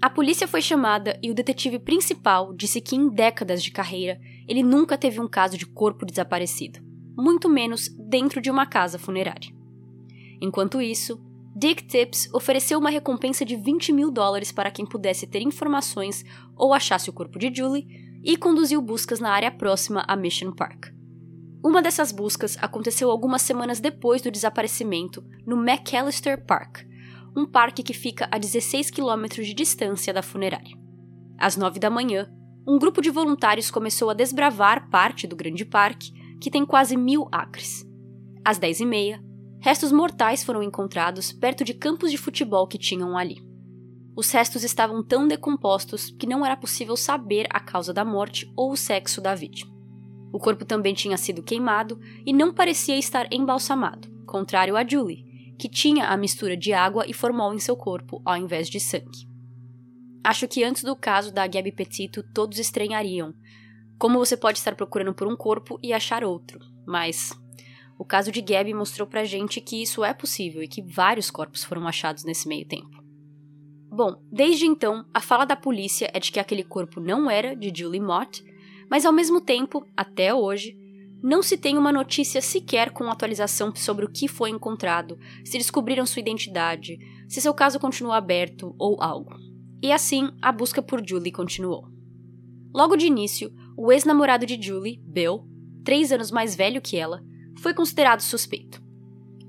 A 0.00 0.08
polícia 0.08 0.46
foi 0.46 0.62
chamada 0.62 1.18
e 1.20 1.32
o 1.32 1.34
detetive 1.34 1.80
principal 1.80 2.54
disse 2.54 2.80
que 2.80 2.94
em 2.94 3.08
décadas 3.08 3.60
de 3.60 3.72
carreira 3.72 4.20
ele 4.46 4.62
nunca 4.62 4.96
teve 4.96 5.20
um 5.20 5.26
caso 5.26 5.58
de 5.58 5.66
corpo 5.66 6.06
desaparecido 6.06 6.85
muito 7.16 7.48
menos 7.48 7.88
dentro 7.88 8.40
de 8.40 8.50
uma 8.50 8.66
casa 8.66 8.98
funerária. 8.98 9.54
Enquanto 10.40 10.82
isso, 10.82 11.18
Dick 11.56 11.84
Tips 11.84 12.28
ofereceu 12.34 12.78
uma 12.78 12.90
recompensa 12.90 13.44
de 13.44 13.56
20 13.56 13.92
mil 13.92 14.10
dólares 14.10 14.52
para 14.52 14.70
quem 14.70 14.84
pudesse 14.84 15.26
ter 15.26 15.40
informações 15.40 16.24
ou 16.54 16.74
achasse 16.74 17.08
o 17.08 17.12
corpo 17.12 17.38
de 17.38 17.50
Julie 17.54 17.86
e 18.22 18.36
conduziu 18.36 18.82
buscas 18.82 19.20
na 19.20 19.30
área 19.30 19.50
próxima 19.50 20.04
a 20.06 20.14
Mission 20.14 20.52
Park. 20.52 20.88
Uma 21.64 21.80
dessas 21.80 22.12
buscas 22.12 22.58
aconteceu 22.60 23.10
algumas 23.10 23.42
semanas 23.42 23.80
depois 23.80 24.20
do 24.20 24.30
desaparecimento 24.30 25.24
no 25.46 25.56
McAllister 25.56 26.44
Park, 26.44 26.82
um 27.34 27.46
parque 27.46 27.82
que 27.82 27.94
fica 27.94 28.28
a 28.30 28.38
16 28.38 28.90
quilômetros 28.90 29.46
de 29.46 29.54
distância 29.54 30.12
da 30.12 30.22
funerária. 30.22 30.76
Às 31.38 31.56
nove 31.56 31.78
da 31.78 31.90
manhã, 31.90 32.30
um 32.66 32.78
grupo 32.78 33.00
de 33.00 33.10
voluntários 33.10 33.70
começou 33.70 34.10
a 34.10 34.14
desbravar 34.14 34.90
parte 34.90 35.26
do 35.26 35.36
grande 35.36 35.64
parque, 35.64 36.12
que 36.40 36.50
tem 36.50 36.64
quase 36.64 36.96
mil 36.96 37.28
acres. 37.32 37.84
Às 38.44 38.58
dez 38.58 38.80
e 38.80 38.86
meia, 38.86 39.22
restos 39.60 39.92
mortais 39.92 40.44
foram 40.44 40.62
encontrados 40.62 41.32
perto 41.32 41.64
de 41.64 41.74
campos 41.74 42.10
de 42.10 42.18
futebol 42.18 42.66
que 42.66 42.78
tinham 42.78 43.16
ali. 43.16 43.44
Os 44.16 44.30
restos 44.30 44.64
estavam 44.64 45.04
tão 45.04 45.28
decompostos 45.28 46.10
que 46.10 46.26
não 46.26 46.44
era 46.44 46.56
possível 46.56 46.96
saber 46.96 47.46
a 47.50 47.60
causa 47.60 47.92
da 47.92 48.04
morte 48.04 48.50
ou 48.56 48.72
o 48.72 48.76
sexo 48.76 49.20
da 49.20 49.34
vítima. 49.34 49.74
O 50.32 50.38
corpo 50.38 50.64
também 50.64 50.94
tinha 50.94 51.16
sido 51.16 51.42
queimado 51.42 52.00
e 52.24 52.32
não 52.32 52.52
parecia 52.52 52.98
estar 52.98 53.26
embalsamado, 53.32 54.08
contrário 54.26 54.76
a 54.76 54.86
Julie, 54.86 55.24
que 55.58 55.68
tinha 55.68 56.08
a 56.08 56.16
mistura 56.16 56.56
de 56.56 56.72
água 56.72 57.04
e 57.06 57.12
formol 57.12 57.54
em 57.54 57.58
seu 57.58 57.76
corpo 57.76 58.20
ao 58.24 58.36
invés 58.36 58.68
de 58.68 58.80
sangue. 58.80 59.26
Acho 60.22 60.48
que 60.48 60.64
antes 60.64 60.82
do 60.82 60.96
caso 60.96 61.32
da 61.32 61.46
Gabi 61.46 61.70
Petito 61.70 62.22
todos 62.34 62.58
estranhariam. 62.58 63.32
Como 63.98 64.18
você 64.18 64.36
pode 64.36 64.58
estar 64.58 64.74
procurando 64.74 65.14
por 65.14 65.26
um 65.26 65.36
corpo 65.36 65.78
e 65.82 65.92
achar 65.92 66.22
outro? 66.22 66.58
Mas 66.86 67.32
o 67.98 68.04
caso 68.04 68.30
de 68.30 68.42
Gabi 68.42 68.74
mostrou 68.74 69.08
pra 69.08 69.24
gente 69.24 69.60
que 69.60 69.82
isso 69.82 70.04
é 70.04 70.12
possível 70.12 70.62
e 70.62 70.68
que 70.68 70.82
vários 70.82 71.30
corpos 71.30 71.64
foram 71.64 71.86
achados 71.86 72.24
nesse 72.24 72.46
meio 72.46 72.66
tempo. 72.66 73.02
Bom, 73.90 74.20
desde 74.30 74.66
então, 74.66 75.06
a 75.14 75.20
fala 75.20 75.46
da 75.46 75.56
polícia 75.56 76.10
é 76.12 76.20
de 76.20 76.30
que 76.30 76.38
aquele 76.38 76.62
corpo 76.62 77.00
não 77.00 77.30
era 77.30 77.56
de 77.56 77.72
Julie 77.74 78.00
Mott, 78.00 78.44
mas 78.90 79.06
ao 79.06 79.12
mesmo 79.12 79.40
tempo, 79.40 79.86
até 79.96 80.34
hoje, 80.34 80.76
não 81.22 81.42
se 81.42 81.56
tem 81.56 81.78
uma 81.78 81.90
notícia 81.90 82.42
sequer 82.42 82.90
com 82.90 83.10
atualização 83.10 83.74
sobre 83.74 84.04
o 84.04 84.10
que 84.10 84.28
foi 84.28 84.50
encontrado, 84.50 85.18
se 85.44 85.56
descobriram 85.56 86.04
sua 86.04 86.20
identidade, 86.20 86.98
se 87.26 87.40
seu 87.40 87.54
caso 87.54 87.80
continua 87.80 88.18
aberto 88.18 88.74
ou 88.78 89.02
algo. 89.02 89.34
E 89.82 89.90
assim, 89.90 90.30
a 90.42 90.52
busca 90.52 90.82
por 90.82 91.02
Julie 91.06 91.32
continuou. 91.32 91.88
Logo 92.74 92.96
de 92.96 93.06
início, 93.06 93.50
o 93.76 93.92
ex-namorado 93.92 94.46
de 94.46 94.60
Julie, 94.60 95.00
Bill, 95.04 95.44
três 95.84 96.10
anos 96.10 96.30
mais 96.30 96.56
velho 96.56 96.80
que 96.80 96.96
ela, 96.96 97.22
foi 97.60 97.74
considerado 97.74 98.20
suspeito. 98.20 98.82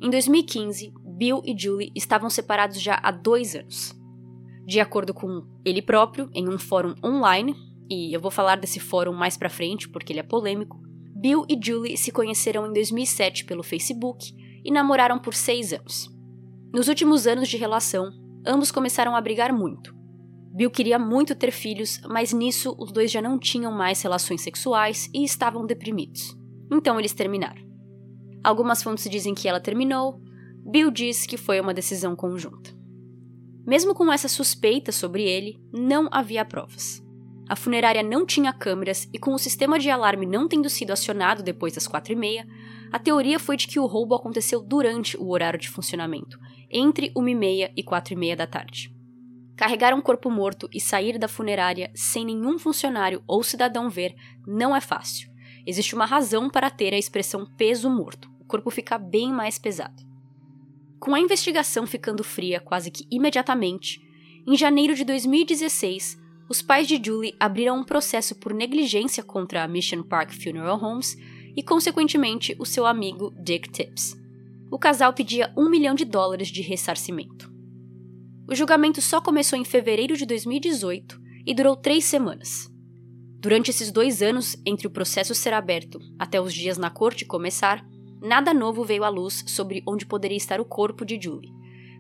Em 0.02 0.10
2015, 0.10 0.94
Bill 1.18 1.42
e 1.44 1.58
Julie 1.58 1.92
estavam 1.96 2.30
separados 2.30 2.80
já 2.80 3.00
há 3.02 3.12
dois 3.12 3.56
anos. 3.56 3.96
De 4.66 4.80
acordo 4.80 5.14
com 5.14 5.48
ele 5.66 5.82
próprio, 5.82 6.30
em 6.34 6.48
um 6.48 6.60
fórum 6.60 6.94
online, 7.04 7.56
e 7.90 8.14
eu 8.14 8.20
vou 8.20 8.30
falar 8.30 8.58
desse 8.58 8.80
fórum 8.80 9.14
mais 9.14 9.38
pra 9.38 9.50
frente 9.50 9.88
porque 9.90 10.12
ele 10.12 10.20
é 10.20 10.24
polêmico, 10.24 10.80
Bill 11.16 11.46
e 11.50 11.58
Julie 11.60 11.98
se 11.98 12.12
conheceram 12.12 12.68
em 12.68 12.74
2007 12.74 13.46
pelo 13.46 13.64
Facebook 13.64 14.36
e 14.64 14.70
namoraram 14.70 15.18
por 15.18 15.34
seis 15.34 15.74
anos. 15.74 16.16
Nos 16.72 16.88
últimos 16.88 17.26
anos 17.26 17.48
de 17.48 17.58
relação, 17.58 18.12
ambos 18.46 18.72
começaram 18.72 19.16
a 19.16 19.22
brigar 19.22 19.52
muito. 19.52 19.97
Bill 20.58 20.72
queria 20.72 20.98
muito 20.98 21.36
ter 21.36 21.52
filhos, 21.52 22.02
mas 22.10 22.34
nisso 22.34 22.76
os 22.80 22.92
dois 22.92 23.12
já 23.12 23.22
não 23.22 23.38
tinham 23.38 23.72
mais 23.72 24.02
relações 24.02 24.42
sexuais 24.42 25.08
e 25.14 25.24
estavam 25.24 25.68
deprimidos. 25.68 26.36
Então 26.72 27.00
eles 27.00 27.14
terminaram. 27.14 27.62
Algumas 28.44 28.82
fontes 28.82 29.08
dizem 29.08 29.36
que 29.36 29.48
ela 29.48 29.60
terminou, 29.60 30.20
Bill 30.66 30.90
diz 30.90 31.28
que 31.28 31.38
foi 31.38 31.62
uma 31.62 31.76
decisão 31.76 32.16
conjunta. 32.16 32.76
Mesmo 33.68 33.94
com 33.94 34.12
essa 34.12 34.28
suspeita 34.28 34.92
sobre 34.92 35.22
ele, 35.22 35.60
não 35.72 36.10
havia 36.12 36.44
provas. 36.44 37.04
A 37.48 37.56
funerária 37.56 38.02
não 38.02 38.26
tinha 38.26 38.52
câmeras 38.52 39.08
e, 39.14 39.20
com 39.20 39.36
o 39.36 39.38
sistema 39.38 39.78
de 39.78 39.92
alarme 39.92 40.26
não 40.26 40.48
tendo 40.48 40.72
sido 40.72 40.90
acionado 40.90 41.44
depois 41.44 41.74
das 41.74 41.88
quatro 41.88 42.14
e 42.14 42.16
meia, 42.16 42.48
a 42.92 42.98
teoria 42.98 43.38
foi 43.38 43.58
de 43.58 43.68
que 43.68 43.80
o 43.80 43.86
roubo 43.86 44.16
aconteceu 44.16 44.60
durante 44.60 45.16
o 45.18 45.30
horário 45.30 45.60
de 45.60 45.70
funcionamento, 45.70 46.40
entre 46.68 47.12
uma 47.16 47.30
e 47.30 47.36
meia 47.36 47.72
e 47.78 47.84
quatro 47.84 48.16
e 48.16 48.18
meia 48.18 48.36
da 48.36 48.48
tarde. 48.48 48.97
Carregar 49.58 49.92
um 49.96 50.02
corpo 50.02 50.30
morto 50.30 50.70
e 50.72 50.80
sair 50.80 51.18
da 51.18 51.28
funerária 51.28 51.90
sem 51.96 52.24
nenhum 52.24 52.60
funcionário 52.60 53.24
ou 53.26 53.42
cidadão 53.42 53.90
ver 53.90 54.16
não 54.46 54.76
é 54.76 54.80
fácil. 54.80 55.32
Existe 55.66 55.96
uma 55.96 56.06
razão 56.06 56.48
para 56.48 56.70
ter 56.70 56.94
a 56.94 56.98
expressão 56.98 57.44
peso 57.58 57.90
morto. 57.90 58.30
O 58.40 58.46
corpo 58.46 58.70
fica 58.70 59.00
bem 59.00 59.34
mais 59.34 59.58
pesado. 59.58 60.06
Com 61.00 61.16
a 61.16 61.20
investigação 61.20 61.88
ficando 61.88 62.24
fria 62.24 62.60
quase 62.60 62.92
que 62.92 63.08
imediatamente, 63.10 64.00
em 64.46 64.56
janeiro 64.56 64.94
de 64.94 65.04
2016, 65.04 66.22
os 66.48 66.62
pais 66.62 66.88
de 66.88 67.02
Julie 67.04 67.36
abriram 67.40 67.80
um 67.80 67.84
processo 67.84 68.36
por 68.36 68.54
negligência 68.54 69.24
contra 69.24 69.64
a 69.64 69.68
Mission 69.68 70.04
Park 70.04 70.34
Funeral 70.34 70.80
Homes 70.82 71.18
e, 71.56 71.64
consequentemente, 71.64 72.56
o 72.60 72.66
seu 72.66 72.86
amigo 72.86 73.34
Dick 73.44 73.70
Tips. 73.72 74.16
O 74.70 74.78
casal 74.78 75.14
pedia 75.14 75.52
um 75.58 75.68
milhão 75.68 75.96
de 75.96 76.06
dólares 76.06 76.50
de 76.50 76.62
ressarcimento. 76.62 77.57
O 78.50 78.56
julgamento 78.56 79.02
só 79.02 79.20
começou 79.20 79.60
em 79.60 79.66
fevereiro 79.66 80.16
de 80.16 80.26
2018 80.26 81.20
e 81.46 81.54
durou 81.54 81.76
três 81.76 82.06
semanas. 82.06 82.72
Durante 83.40 83.70
esses 83.70 83.92
dois 83.92 84.22
anos, 84.22 84.56
entre 84.66 84.88
o 84.88 84.90
processo 84.90 85.36
ser 85.36 85.54
aberto 85.54 86.00
até 86.18 86.40
os 86.40 86.54
dias 86.54 86.78
na 86.78 86.90
corte 86.90 87.26
começar, 87.26 87.86
nada 88.22 88.54
novo 88.54 88.86
veio 88.86 89.04
à 89.04 89.10
luz 89.10 89.44
sobre 89.48 89.84
onde 89.86 90.06
poderia 90.06 90.38
estar 90.38 90.62
o 90.62 90.66
corpo 90.66 91.04
de 91.06 91.20
Julie, 91.22 91.52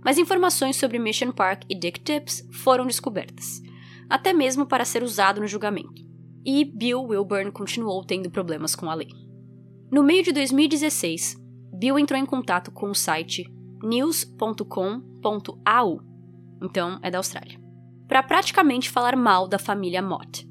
mas 0.04 0.18
informações 0.18 0.78
sobre 0.78 0.98
Mission 0.98 1.32
Park 1.32 1.64
e 1.70 1.76
Dick 1.76 2.00
Tips 2.00 2.48
foram 2.52 2.88
descobertas, 2.88 3.62
até 4.10 4.32
mesmo 4.32 4.66
para 4.66 4.86
ser 4.86 5.04
usado 5.04 5.42
no 5.42 5.48
julgamento. 5.48 6.02
E 6.46 6.64
Bill 6.64 7.04
Wilburn 7.04 7.52
continuou 7.52 8.06
tendo 8.06 8.32
problemas 8.32 8.74
com 8.74 8.90
a 8.90 8.94
lei. 8.94 9.10
No 9.92 10.02
meio 10.02 10.24
de 10.24 10.32
2016, 10.32 11.36
Bill 11.74 12.00
entrou 12.00 12.18
em 12.18 12.26
contato 12.26 12.72
com 12.72 12.90
o 12.90 12.96
site 12.96 13.46
news.com.au, 13.84 15.18
então 16.62 17.00
é 17.02 17.12
da 17.12 17.18
Austrália, 17.18 17.60
para 18.08 18.24
praticamente 18.24 18.90
falar 18.90 19.16
mal 19.16 19.48
da 19.48 19.60
família 19.60 20.02
Mott. 20.02 20.48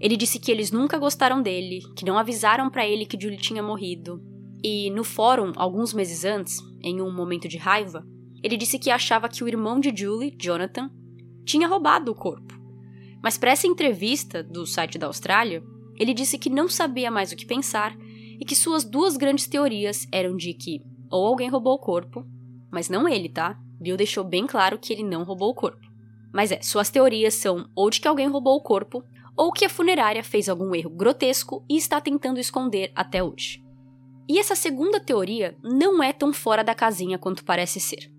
Ele 0.00 0.16
disse 0.16 0.38
que 0.38 0.50
eles 0.50 0.72
nunca 0.72 0.98
gostaram 0.98 1.40
dele, 1.40 1.80
que 1.96 2.04
não 2.04 2.18
avisaram 2.18 2.68
para 2.68 2.86
ele 2.86 3.06
que 3.06 3.20
Julie 3.20 3.38
tinha 3.38 3.62
morrido, 3.62 4.20
e 4.62 4.90
no 4.90 5.04
fórum, 5.04 5.52
alguns 5.56 5.92
meses 5.92 6.24
antes, 6.24 6.58
em 6.82 7.00
um 7.00 7.12
momento 7.12 7.48
de 7.48 7.58
raiva, 7.58 8.04
ele 8.42 8.56
disse 8.56 8.78
que 8.78 8.90
achava 8.90 9.28
que 9.28 9.44
o 9.44 9.48
irmão 9.48 9.78
de 9.78 9.92
Julie, 9.94 10.36
Jonathan, 10.38 10.90
tinha 11.44 11.68
roubado 11.68 12.10
o 12.10 12.14
corpo. 12.14 12.54
Mas 13.22 13.38
para 13.38 13.52
essa 13.52 13.66
entrevista 13.66 14.42
do 14.42 14.66
site 14.66 14.98
da 14.98 15.06
Austrália, 15.06 15.62
ele 15.96 16.12
disse 16.12 16.38
que 16.38 16.50
não 16.50 16.68
sabia 16.68 17.10
mais 17.10 17.30
o 17.30 17.36
que 17.36 17.46
pensar 17.46 17.96
e 18.40 18.44
que 18.44 18.56
suas 18.56 18.84
duas 18.84 19.16
grandes 19.16 19.46
teorias 19.46 20.06
eram 20.10 20.36
de 20.36 20.54
que 20.54 20.80
ou 21.10 21.26
alguém 21.26 21.48
roubou 21.48 21.74
o 21.74 21.78
corpo, 21.78 22.24
mas 22.70 22.88
não 22.88 23.08
ele, 23.08 23.28
tá? 23.28 23.56
Bill 23.82 23.96
deixou 23.96 24.24
bem 24.24 24.46
claro 24.46 24.78
que 24.78 24.92
ele 24.92 25.02
não 25.02 25.24
roubou 25.24 25.50
o 25.50 25.54
corpo. 25.54 25.86
Mas 26.32 26.50
é, 26.50 26.62
suas 26.62 26.88
teorias 26.88 27.34
são 27.34 27.68
ou 27.74 27.90
de 27.90 28.00
que 28.00 28.08
alguém 28.08 28.28
roubou 28.28 28.56
o 28.56 28.62
corpo, 28.62 29.04
ou 29.36 29.52
que 29.52 29.64
a 29.64 29.68
funerária 29.68 30.22
fez 30.22 30.48
algum 30.48 30.74
erro 30.74 30.90
grotesco 30.90 31.64
e 31.68 31.76
está 31.76 32.00
tentando 32.00 32.40
esconder 32.40 32.92
até 32.94 33.22
hoje. 33.22 33.62
E 34.28 34.38
essa 34.38 34.54
segunda 34.54 35.00
teoria 35.00 35.56
não 35.62 36.02
é 36.02 36.12
tão 36.12 36.32
fora 36.32 36.62
da 36.62 36.74
casinha 36.74 37.18
quanto 37.18 37.44
parece 37.44 37.80
ser. 37.80 38.10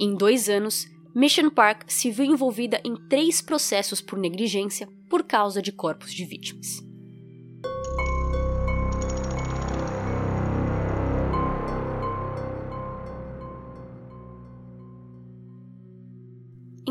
Em 0.00 0.14
dois 0.14 0.48
anos, 0.48 0.86
Mission 1.14 1.50
Park 1.50 1.84
se 1.88 2.10
viu 2.10 2.24
envolvida 2.24 2.80
em 2.84 2.96
três 3.08 3.42
processos 3.42 4.00
por 4.00 4.18
negligência 4.18 4.88
por 5.10 5.24
causa 5.24 5.60
de 5.60 5.70
corpos 5.70 6.12
de 6.12 6.24
vítimas. 6.24 6.91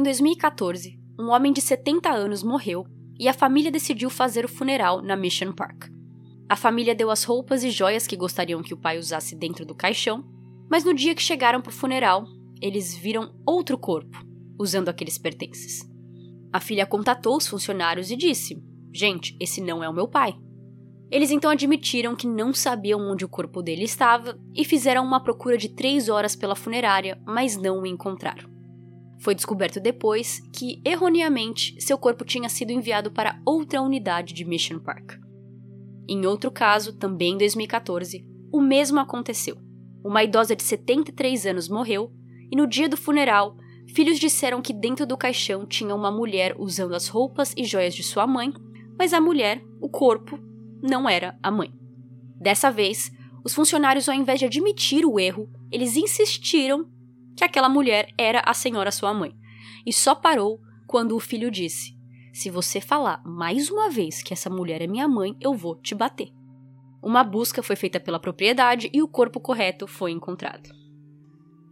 Em 0.02 0.04
2014, 0.04 1.00
um 1.20 1.30
homem 1.30 1.54
de 1.54 1.62
70 1.62 2.10
anos 2.10 2.42
morreu 2.42 2.88
e 3.20 3.28
a 3.28 3.34
família 3.34 3.70
decidiu 3.70 4.10
fazer 4.10 4.44
o 4.44 4.50
funeral 4.50 5.00
na 5.00 5.16
Mission 5.16 5.52
Park. 5.54 5.92
A 6.50 6.56
família 6.56 6.96
deu 6.96 7.12
as 7.12 7.24
roupas 7.24 7.64
e 7.64 7.70
joias 7.70 8.08
que 8.08 8.18
gostariam 8.18 8.64
que 8.64 8.74
o 8.74 8.78
pai 8.78 8.98
usasse 8.98 9.36
dentro 9.36 9.64
do 9.64 9.76
caixão, 9.76 10.26
mas 10.68 10.84
no 10.84 10.92
dia 10.92 11.14
que 11.14 11.22
chegaram 11.22 11.62
para 11.62 11.70
o 11.70 11.74
funeral, 11.74 12.26
eles 12.60 12.96
viram 12.96 13.32
outro 13.46 13.78
corpo, 13.78 14.18
usando 14.60 14.90
aqueles 14.90 15.20
pertences. 15.20 15.88
A 16.52 16.60
filha 16.60 16.88
contatou 16.88 17.38
os 17.38 17.46
funcionários 17.46 18.10
e 18.10 18.16
disse: 18.16 18.60
Gente, 18.92 19.38
esse 19.40 19.62
não 19.62 19.84
é 19.84 19.88
o 19.88 19.94
meu 19.94 20.08
pai. 20.08 20.34
Eles 21.12 21.30
então 21.30 21.52
admitiram 21.52 22.16
que 22.16 22.26
não 22.26 22.56
sabiam 22.56 23.02
onde 23.02 23.24
o 23.24 23.30
corpo 23.30 23.62
dele 23.62 23.84
estava 23.84 24.36
e 24.56 24.66
fizeram 24.66 25.06
uma 25.06 25.22
procura 25.22 25.60
de 25.60 25.70
três 25.70 26.10
horas 26.10 26.36
pela 26.36 26.56
funerária, 26.56 27.22
mas 27.24 27.56
não 27.56 27.84
o 27.84 27.86
encontraram. 27.86 28.50
Foi 29.22 29.36
descoberto 29.36 29.80
depois 29.80 30.42
que, 30.52 30.82
erroneamente, 30.84 31.80
seu 31.80 31.98
corpo 31.98 32.26
tinha 32.26 32.50
sido 32.50 32.72
enviado 32.72 33.12
para 33.12 33.40
outra 33.46 33.82
unidade 33.82 34.34
de 34.34 34.44
Mission 34.44 34.80
Park. 34.80 35.14
Em 36.10 36.26
outro 36.26 36.50
caso, 36.50 36.94
também 36.94 37.36
em 37.36 37.38
2014, 37.38 38.26
o 38.52 38.60
mesmo 38.60 39.00
aconteceu. 39.00 39.58
Uma 40.04 40.24
idosa 40.24 40.56
de 40.56 40.64
73 40.64 41.46
anos 41.46 41.70
morreu 41.70 42.12
e 42.52 42.56
no 42.56 42.66
dia 42.66 42.90
do 42.90 42.98
funeral, 42.98 43.56
filhos 43.94 44.20
disseram 44.20 44.60
que 44.60 44.74
dentro 44.74 45.06
do 45.06 45.16
caixão 45.16 45.68
tinha 45.68 45.94
uma 45.94 46.12
mulher 46.12 46.56
usando 46.58 46.96
as 46.96 47.08
roupas 47.08 47.54
e 47.56 47.64
joias 47.64 47.94
de 47.94 48.02
sua 48.02 48.26
mãe, 48.26 48.52
mas 48.98 49.14
a 49.14 49.22
mulher, 49.22 49.64
o 49.80 49.88
corpo, 49.88 50.40
não 50.82 51.08
era 51.08 51.38
a 51.44 51.52
mãe. 51.52 51.72
Dessa 52.40 52.72
vez, 52.72 53.12
os 53.46 53.54
funcionários, 53.54 54.10
ao 54.10 54.16
invés 54.16 54.40
de 54.40 54.46
admitir 54.46 55.06
o 55.06 55.20
erro, 55.20 55.48
eles 55.72 55.96
insistiram 55.96 56.90
que 57.42 57.46
aquela 57.46 57.68
mulher 57.68 58.14
era 58.20 58.44
a 58.46 58.54
senhora 58.54 58.92
sua 58.92 59.12
mãe, 59.16 59.34
e 59.84 59.92
só 59.92 60.14
parou 60.14 60.60
quando 60.86 61.16
o 61.16 61.20
filho 61.20 61.50
disse: 61.50 61.98
Se 62.32 62.52
você 62.52 62.80
falar 62.80 63.20
mais 63.26 63.72
uma 63.72 63.90
vez 63.90 64.22
que 64.22 64.32
essa 64.32 64.48
mulher 64.48 64.80
é 64.80 64.86
minha 64.86 65.08
mãe, 65.08 65.36
eu 65.42 65.56
vou 65.56 65.76
te 65.76 65.96
bater. 65.96 66.30
Uma 67.02 67.24
busca 67.24 67.64
foi 67.64 67.76
feita 67.76 68.00
pela 68.00 68.20
propriedade 68.20 68.92
e 68.94 69.02
o 69.02 69.08
corpo 69.08 69.40
correto 69.40 69.88
foi 69.88 70.12
encontrado. 70.12 70.70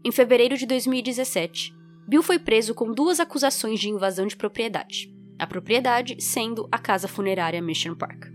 Em 0.03 0.11
fevereiro 0.11 0.57
de 0.57 0.65
2017, 0.65 1.71
Bill 2.07 2.23
foi 2.23 2.39
preso 2.39 2.73
com 2.73 2.91
duas 2.91 3.19
acusações 3.19 3.79
de 3.79 3.89
invasão 3.89 4.25
de 4.25 4.35
propriedade, 4.35 5.13
a 5.37 5.45
propriedade 5.45 6.19
sendo 6.19 6.67
a 6.71 6.79
casa 6.79 7.07
funerária 7.07 7.61
Mission 7.61 7.93
Park. 7.93 8.25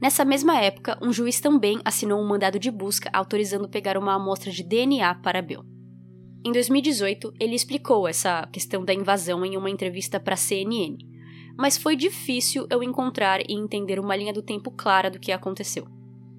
Nessa 0.00 0.24
mesma 0.24 0.58
época, 0.58 0.98
um 1.02 1.12
juiz 1.12 1.40
também 1.40 1.78
assinou 1.84 2.18
um 2.22 2.26
mandado 2.26 2.58
de 2.58 2.70
busca 2.70 3.10
autorizando 3.12 3.68
pegar 3.68 3.98
uma 3.98 4.14
amostra 4.14 4.50
de 4.50 4.62
DNA 4.62 5.14
para 5.16 5.42
Bill. 5.42 5.69
Em 6.44 6.52
2018, 6.52 7.34
ele 7.38 7.54
explicou 7.54 8.08
essa 8.08 8.46
questão 8.52 8.84
da 8.84 8.94
invasão 8.94 9.44
em 9.44 9.56
uma 9.56 9.68
entrevista 9.68 10.18
para 10.18 10.34
a 10.34 10.38
CNN, 10.38 10.96
mas 11.56 11.76
foi 11.76 11.94
difícil 11.94 12.66
eu 12.70 12.82
encontrar 12.82 13.40
e 13.42 13.52
entender 13.52 14.00
uma 14.00 14.16
linha 14.16 14.32
do 14.32 14.42
tempo 14.42 14.70
clara 14.70 15.10
do 15.10 15.20
que 15.20 15.32
aconteceu. 15.32 15.86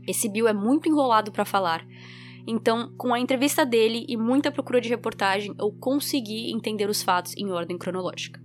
Esse 0.08 0.28
Bill 0.28 0.48
é 0.48 0.54
muito 0.54 0.90
enrolado 0.90 1.32
para 1.32 1.46
falar, 1.46 1.86
então, 2.48 2.92
com 2.98 3.14
a 3.14 3.20
entrevista 3.20 3.66
dele 3.66 4.06
e 4.08 4.18
muita 4.18 4.52
procura 4.52 4.82
de 4.82 4.90
reportagem, 4.90 5.54
eu 5.60 5.72
consegui 5.72 6.52
entender 6.52 6.90
os 6.90 7.04
fatos 7.04 7.36
em 7.38 7.52
ordem 7.52 7.78
cronológica. 7.78 8.42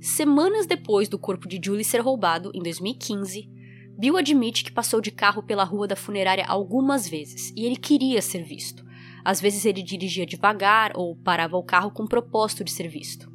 Semanas 0.00 0.66
depois 0.66 1.08
do 1.08 1.18
corpo 1.18 1.48
de 1.48 1.60
Julie 1.62 1.84
ser 1.84 2.00
roubado, 2.00 2.50
em 2.54 2.62
2015, 2.62 3.50
Bill 3.98 4.16
admite 4.16 4.64
que 4.64 4.72
passou 4.72 5.00
de 5.00 5.10
carro 5.10 5.42
pela 5.42 5.64
rua 5.64 5.86
da 5.86 5.96
funerária 5.96 6.44
algumas 6.46 7.08
vezes 7.08 7.52
e 7.56 7.64
ele 7.64 7.76
queria 7.76 8.20
ser 8.20 8.44
visto. 8.44 8.83
Às 9.24 9.40
vezes 9.40 9.64
ele 9.64 9.82
dirigia 9.82 10.26
devagar 10.26 10.92
ou 10.94 11.16
parava 11.16 11.56
o 11.56 11.62
carro 11.62 11.90
com 11.90 12.06
propósito 12.06 12.62
de 12.62 12.70
ser 12.70 12.88
visto. 12.88 13.32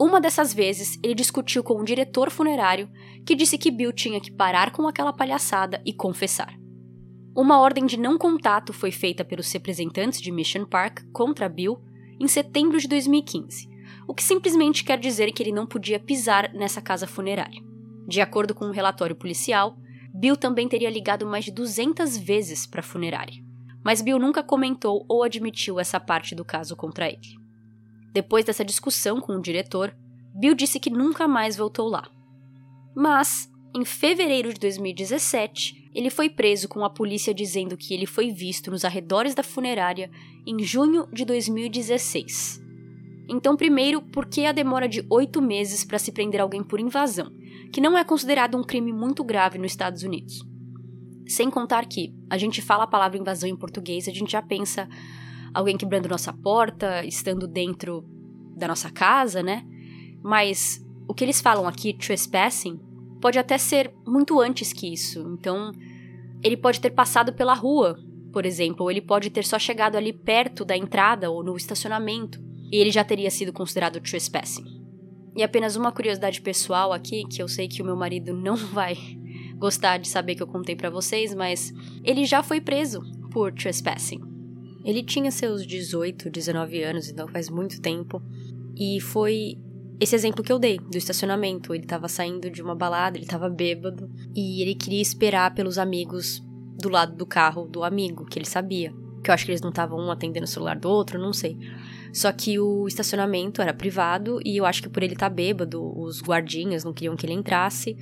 Uma 0.00 0.18
dessas 0.18 0.54
vezes, 0.54 0.98
ele 1.02 1.14
discutiu 1.14 1.62
com 1.62 1.78
um 1.78 1.84
diretor 1.84 2.30
funerário 2.30 2.88
que 3.26 3.34
disse 3.34 3.58
que 3.58 3.70
Bill 3.70 3.92
tinha 3.92 4.18
que 4.18 4.32
parar 4.32 4.70
com 4.70 4.88
aquela 4.88 5.12
palhaçada 5.12 5.82
e 5.84 5.92
confessar. 5.92 6.58
Uma 7.36 7.60
ordem 7.60 7.84
de 7.84 7.98
não 7.98 8.16
contato 8.16 8.72
foi 8.72 8.90
feita 8.90 9.22
pelos 9.24 9.52
representantes 9.52 10.20
de 10.20 10.32
Mission 10.32 10.64
Park 10.64 11.02
contra 11.12 11.50
Bill 11.50 11.78
em 12.18 12.26
setembro 12.26 12.78
de 12.78 12.88
2015, 12.88 13.68
o 14.08 14.14
que 14.14 14.22
simplesmente 14.22 14.82
quer 14.84 14.98
dizer 14.98 15.30
que 15.32 15.42
ele 15.42 15.52
não 15.52 15.66
podia 15.66 16.00
pisar 16.00 16.50
nessa 16.54 16.80
casa 16.80 17.06
funerária. 17.06 17.62
De 18.08 18.22
acordo 18.22 18.54
com 18.54 18.64
um 18.64 18.72
relatório 18.72 19.14
policial, 19.14 19.76
Bill 20.14 20.36
também 20.36 20.66
teria 20.66 20.90
ligado 20.90 21.26
mais 21.26 21.44
de 21.44 21.52
200 21.52 22.16
vezes 22.16 22.66
para 22.66 22.80
a 22.80 22.82
funerária, 22.82 23.44
mas 23.84 24.02
Bill 24.02 24.18
nunca 24.18 24.42
comentou 24.42 25.04
ou 25.08 25.22
admitiu 25.22 25.80
essa 25.80 25.98
parte 25.98 26.34
do 26.34 26.44
caso 26.44 26.76
contra 26.76 27.08
ele. 27.08 27.38
Depois 28.12 28.44
dessa 28.44 28.64
discussão 28.64 29.20
com 29.20 29.32
o 29.34 29.40
diretor, 29.40 29.96
Bill 30.34 30.54
disse 30.54 30.78
que 30.78 30.90
nunca 30.90 31.26
mais 31.26 31.56
voltou 31.56 31.88
lá. 31.88 32.08
Mas, 32.94 33.50
em 33.74 33.84
fevereiro 33.84 34.52
de 34.52 34.60
2017, 34.60 35.90
ele 35.94 36.10
foi 36.10 36.28
preso 36.28 36.68
com 36.68 36.84
a 36.84 36.90
polícia 36.90 37.34
dizendo 37.34 37.76
que 37.76 37.94
ele 37.94 38.06
foi 38.06 38.30
visto 38.30 38.70
nos 38.70 38.84
arredores 38.84 39.34
da 39.34 39.42
funerária 39.42 40.10
em 40.46 40.62
junho 40.62 41.06
de 41.12 41.24
2016. 41.24 42.60
Então, 43.28 43.56
primeiro, 43.56 44.02
por 44.02 44.26
que 44.26 44.44
a 44.44 44.52
demora 44.52 44.88
de 44.88 45.06
oito 45.08 45.40
meses 45.40 45.84
para 45.84 45.98
se 45.98 46.10
prender 46.10 46.40
alguém 46.40 46.64
por 46.64 46.80
invasão, 46.80 47.32
que 47.72 47.80
não 47.80 47.96
é 47.96 48.02
considerado 48.02 48.56
um 48.56 48.64
crime 48.64 48.92
muito 48.92 49.22
grave 49.22 49.56
nos 49.56 49.70
Estados 49.70 50.02
Unidos? 50.02 50.44
Sem 51.28 51.48
contar 51.48 51.86
que 51.86 52.12
a 52.30 52.38
gente 52.38 52.62
fala 52.62 52.84
a 52.84 52.86
palavra 52.86 53.18
invasão 53.18 53.48
em 53.50 53.56
português, 53.56 54.06
a 54.06 54.12
gente 54.12 54.30
já 54.30 54.40
pensa 54.40 54.88
alguém 55.52 55.76
quebrando 55.76 56.08
nossa 56.08 56.32
porta, 56.32 57.04
estando 57.04 57.48
dentro 57.48 58.04
da 58.56 58.68
nossa 58.68 58.88
casa, 58.88 59.42
né? 59.42 59.66
Mas 60.22 60.80
o 61.08 61.12
que 61.12 61.24
eles 61.24 61.40
falam 61.40 61.66
aqui, 61.66 61.92
trespassing, 61.92 62.78
pode 63.20 63.38
até 63.38 63.58
ser 63.58 63.92
muito 64.06 64.40
antes 64.40 64.72
que 64.72 64.92
isso. 64.92 65.20
Então, 65.32 65.72
ele 66.42 66.56
pode 66.56 66.80
ter 66.80 66.90
passado 66.90 67.32
pela 67.32 67.52
rua, 67.52 67.98
por 68.32 68.46
exemplo, 68.46 68.84
ou 68.84 68.90
ele 68.90 69.00
pode 69.00 69.28
ter 69.28 69.44
só 69.44 69.58
chegado 69.58 69.96
ali 69.96 70.12
perto 70.12 70.64
da 70.64 70.76
entrada 70.76 71.30
ou 71.30 71.42
no 71.42 71.56
estacionamento, 71.56 72.40
e 72.70 72.76
ele 72.76 72.92
já 72.92 73.02
teria 73.02 73.30
sido 73.30 73.52
considerado 73.52 74.00
trespassing. 74.00 74.64
E 75.36 75.42
apenas 75.42 75.74
uma 75.74 75.90
curiosidade 75.90 76.40
pessoal 76.40 76.92
aqui, 76.92 77.24
que 77.24 77.42
eu 77.42 77.48
sei 77.48 77.66
que 77.66 77.82
o 77.82 77.84
meu 77.84 77.96
marido 77.96 78.32
não 78.32 78.54
vai 78.72 78.96
gostar 79.60 79.98
de 79.98 80.08
saber 80.08 80.34
que 80.34 80.42
eu 80.42 80.46
contei 80.46 80.74
para 80.74 80.90
vocês, 80.90 81.34
mas 81.34 81.72
ele 82.02 82.24
já 82.24 82.42
foi 82.42 82.60
preso 82.60 83.00
por 83.30 83.52
trespassing. 83.52 84.20
Ele 84.84 85.02
tinha 85.02 85.30
seus 85.30 85.66
18, 85.66 86.30
19 86.30 86.82
anos, 86.82 87.08
então 87.08 87.28
faz 87.28 87.50
muito 87.50 87.80
tempo, 87.80 88.20
e 88.74 88.98
foi 89.00 89.58
esse 90.00 90.16
exemplo 90.16 90.42
que 90.42 90.50
eu 90.50 90.58
dei 90.58 90.78
do 90.78 90.96
estacionamento. 90.96 91.74
Ele 91.74 91.84
estava 91.84 92.08
saindo 92.08 92.50
de 92.50 92.62
uma 92.62 92.74
balada, 92.74 93.18
ele 93.18 93.26
estava 93.26 93.50
bêbado 93.50 94.10
e 94.34 94.62
ele 94.62 94.74
queria 94.74 95.02
esperar 95.02 95.54
pelos 95.54 95.76
amigos 95.76 96.42
do 96.78 96.88
lado 96.88 97.14
do 97.14 97.26
carro 97.26 97.66
do 97.66 97.84
amigo, 97.84 98.24
que 98.24 98.38
ele 98.38 98.46
sabia. 98.46 98.94
Que 99.22 99.30
eu 99.30 99.34
acho 99.34 99.44
que 99.44 99.50
eles 99.50 99.60
não 99.60 99.68
estavam 99.68 99.98
um 99.98 100.10
atendendo 100.10 100.46
o 100.46 100.48
celular 100.48 100.78
do 100.78 100.88
outro, 100.88 101.20
não 101.20 101.34
sei. 101.34 101.58
Só 102.10 102.32
que 102.32 102.58
o 102.58 102.88
estacionamento 102.88 103.60
era 103.60 103.74
privado 103.74 104.40
e 104.42 104.56
eu 104.56 104.64
acho 104.64 104.82
que 104.82 104.88
por 104.88 105.02
ele 105.02 105.12
estar 105.12 105.28
tá 105.28 105.34
bêbado, 105.34 105.82
os 106.00 106.22
guardinhas 106.22 106.82
não 106.82 106.94
queriam 106.94 107.14
que 107.14 107.26
ele 107.26 107.34
entrasse. 107.34 107.94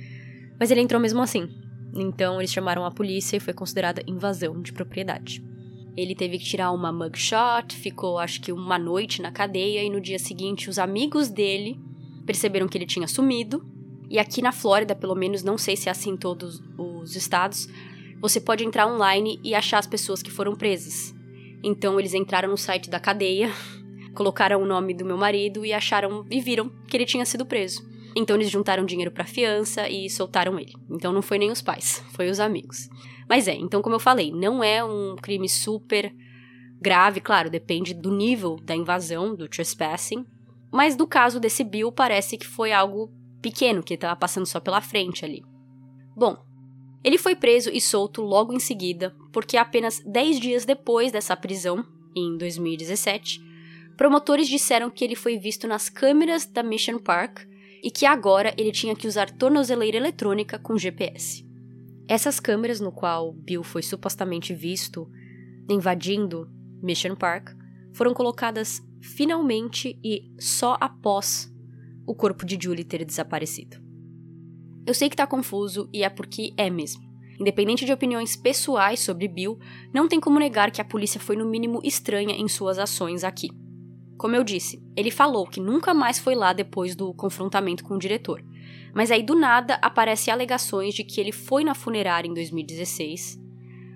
Mas 0.59 0.69
ele 0.71 0.81
entrou 0.81 0.99
mesmo 0.99 1.21
assim. 1.21 1.49
Então 1.95 2.39
eles 2.39 2.51
chamaram 2.51 2.85
a 2.85 2.91
polícia 2.91 3.37
e 3.37 3.39
foi 3.39 3.53
considerada 3.53 4.03
invasão 4.05 4.61
de 4.61 4.73
propriedade. 4.73 5.43
Ele 5.97 6.15
teve 6.15 6.37
que 6.37 6.45
tirar 6.45 6.71
uma 6.71 6.91
mugshot, 6.91 7.75
ficou 7.75 8.19
acho 8.19 8.41
que 8.41 8.51
uma 8.51 8.77
noite 8.77 9.21
na 9.21 9.31
cadeia 9.31 9.83
e 9.83 9.89
no 9.89 9.99
dia 9.99 10.19
seguinte 10.19 10.69
os 10.69 10.77
amigos 10.77 11.29
dele 11.29 11.79
perceberam 12.25 12.67
que 12.67 12.77
ele 12.77 12.85
tinha 12.85 13.07
sumido. 13.07 13.65
E 14.09 14.17
aqui 14.17 14.41
na 14.41 14.51
Flórida, 14.51 14.95
pelo 14.95 15.15
menos, 15.15 15.43
não 15.43 15.57
sei 15.57 15.75
se 15.75 15.87
é 15.87 15.91
assim 15.91 16.11
em 16.11 16.17
todos 16.17 16.61
os 16.77 17.15
estados, 17.15 17.67
você 18.19 18.39
pode 18.39 18.63
entrar 18.63 18.87
online 18.87 19.39
e 19.43 19.53
achar 19.53 19.77
as 19.77 19.87
pessoas 19.87 20.21
que 20.21 20.31
foram 20.31 20.55
presas. 20.55 21.13
Então 21.63 21.99
eles 21.99 22.13
entraram 22.13 22.49
no 22.49 22.57
site 22.57 22.89
da 22.89 22.99
cadeia, 22.99 23.51
colocaram 24.15 24.61
o 24.61 24.65
nome 24.65 24.93
do 24.93 25.05
meu 25.05 25.17
marido 25.17 25.65
e 25.65 25.73
acharam 25.73 26.25
e 26.29 26.39
viram 26.39 26.69
que 26.87 26.97
ele 26.97 27.05
tinha 27.05 27.25
sido 27.25 27.45
preso. 27.45 27.87
Então 28.15 28.35
eles 28.35 28.49
juntaram 28.49 28.85
dinheiro 28.85 29.11
para 29.11 29.25
fiança 29.25 29.87
e 29.89 30.09
soltaram 30.09 30.59
ele. 30.59 30.73
Então 30.89 31.11
não 31.11 31.21
foi 31.21 31.37
nem 31.37 31.51
os 31.51 31.61
pais, 31.61 32.03
foi 32.13 32.29
os 32.29 32.39
amigos. 32.39 32.89
Mas 33.27 33.47
é, 33.47 33.53
então 33.53 33.81
como 33.81 33.95
eu 33.95 33.99
falei, 33.99 34.31
não 34.31 34.63
é 34.63 34.83
um 34.83 35.15
crime 35.15 35.47
super 35.47 36.13
grave, 36.81 37.19
claro, 37.19 37.49
depende 37.49 37.93
do 37.93 38.11
nível 38.11 38.55
da 38.63 38.75
invasão, 38.75 39.35
do 39.35 39.47
trespassing, 39.47 40.25
mas 40.71 40.95
no 40.95 41.07
caso 41.07 41.39
desse 41.39 41.63
Bill, 41.63 41.91
parece 41.91 42.37
que 42.37 42.47
foi 42.47 42.71
algo 42.71 43.11
pequeno, 43.41 43.83
que 43.83 43.95
estava 43.95 44.15
passando 44.15 44.45
só 44.45 44.59
pela 44.59 44.81
frente 44.81 45.25
ali. 45.25 45.43
Bom, 46.15 46.37
ele 47.03 47.17
foi 47.17 47.35
preso 47.35 47.69
e 47.69 47.79
solto 47.79 48.21
logo 48.21 48.53
em 48.53 48.59
seguida, 48.59 49.15
porque 49.31 49.57
apenas 49.57 49.99
10 50.05 50.39
dias 50.39 50.65
depois 50.65 51.11
dessa 51.11 51.35
prisão, 51.35 51.85
em 52.15 52.37
2017, 52.37 53.41
promotores 53.95 54.47
disseram 54.47 54.89
que 54.89 55.03
ele 55.03 55.15
foi 55.15 55.37
visto 55.37 55.67
nas 55.67 55.89
câmeras 55.89 56.45
da 56.45 56.61
Mission 56.63 56.99
Park 56.99 57.39
e 57.83 57.89
que 57.89 58.05
agora 58.05 58.53
ele 58.57 58.71
tinha 58.71 58.95
que 58.95 59.07
usar 59.07 59.31
tornozeleira 59.31 59.97
eletrônica 59.97 60.59
com 60.59 60.77
GPS. 60.77 61.47
Essas 62.07 62.39
câmeras 62.39 62.79
no 62.79 62.91
qual 62.91 63.31
Bill 63.33 63.63
foi 63.63 63.83
supostamente 63.83 64.53
visto 64.53 65.09
invadindo 65.69 66.49
Mission 66.81 67.15
Park 67.15 67.49
foram 67.93 68.13
colocadas 68.13 68.81
finalmente 69.01 69.99
e 70.03 70.31
só 70.39 70.77
após 70.79 71.53
o 72.07 72.15
corpo 72.15 72.45
de 72.45 72.57
Julie 72.61 72.83
ter 72.83 73.05
desaparecido. 73.05 73.77
Eu 74.85 74.93
sei 74.93 75.09
que 75.09 75.15
tá 75.15 75.27
confuso 75.27 75.87
e 75.93 76.03
é 76.03 76.09
porque 76.09 76.53
é 76.57 76.69
mesmo. 76.69 77.07
Independente 77.39 77.85
de 77.85 77.93
opiniões 77.93 78.35
pessoais 78.35 78.99
sobre 78.99 79.27
Bill, 79.27 79.59
não 79.93 80.07
tem 80.07 80.19
como 80.19 80.39
negar 80.39 80.71
que 80.71 80.81
a 80.81 80.85
polícia 80.85 81.19
foi 81.19 81.35
no 81.35 81.45
mínimo 81.45 81.79
estranha 81.83 82.35
em 82.35 82.47
suas 82.47 82.79
ações 82.79 83.23
aqui. 83.23 83.49
Como 84.19 84.35
eu 84.35 84.43
disse, 84.43 84.83
ele 84.97 85.09
falou 85.09 85.47
que 85.47 85.61
nunca 85.61 85.93
mais 85.93 86.19
foi 86.19 86.35
lá 86.35 86.51
depois 86.51 86.93
do 86.93 87.13
confrontamento 87.13 87.85
com 87.85 87.95
o 87.95 87.97
diretor. 87.97 88.43
Mas 88.93 89.11
aí 89.11 89.23
do 89.23 89.33
nada 89.33 89.75
aparecem 89.75 90.33
alegações 90.33 90.93
de 90.93 91.05
que 91.05 91.21
ele 91.21 91.31
foi 91.31 91.63
na 91.63 91.73
funerária 91.73 92.27
em 92.27 92.33
2016. 92.33 93.39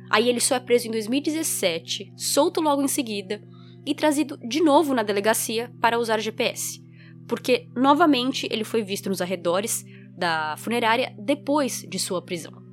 Aí 0.09 0.29
ele 0.29 0.39
só 0.39 0.55
é 0.55 0.61
preso 0.61 0.87
em 0.87 0.91
2017, 0.91 2.13
solto 2.15 2.61
logo 2.61 2.81
em 2.81 2.87
seguida 2.87 3.43
e 3.85 3.93
trazido 3.93 4.37
de 4.37 4.61
novo 4.61 4.93
na 4.93 5.03
delegacia 5.03 5.69
para 5.81 5.99
usar 5.99 6.21
GPS, 6.21 6.81
porque 7.27 7.67
novamente 7.75 8.47
ele 8.49 8.63
foi 8.63 8.81
visto 8.81 9.09
nos 9.09 9.21
arredores 9.21 9.83
da 10.17 10.55
funerária 10.57 11.13
depois 11.19 11.85
de 11.85 11.99
sua 11.99 12.21
prisão. 12.21 12.63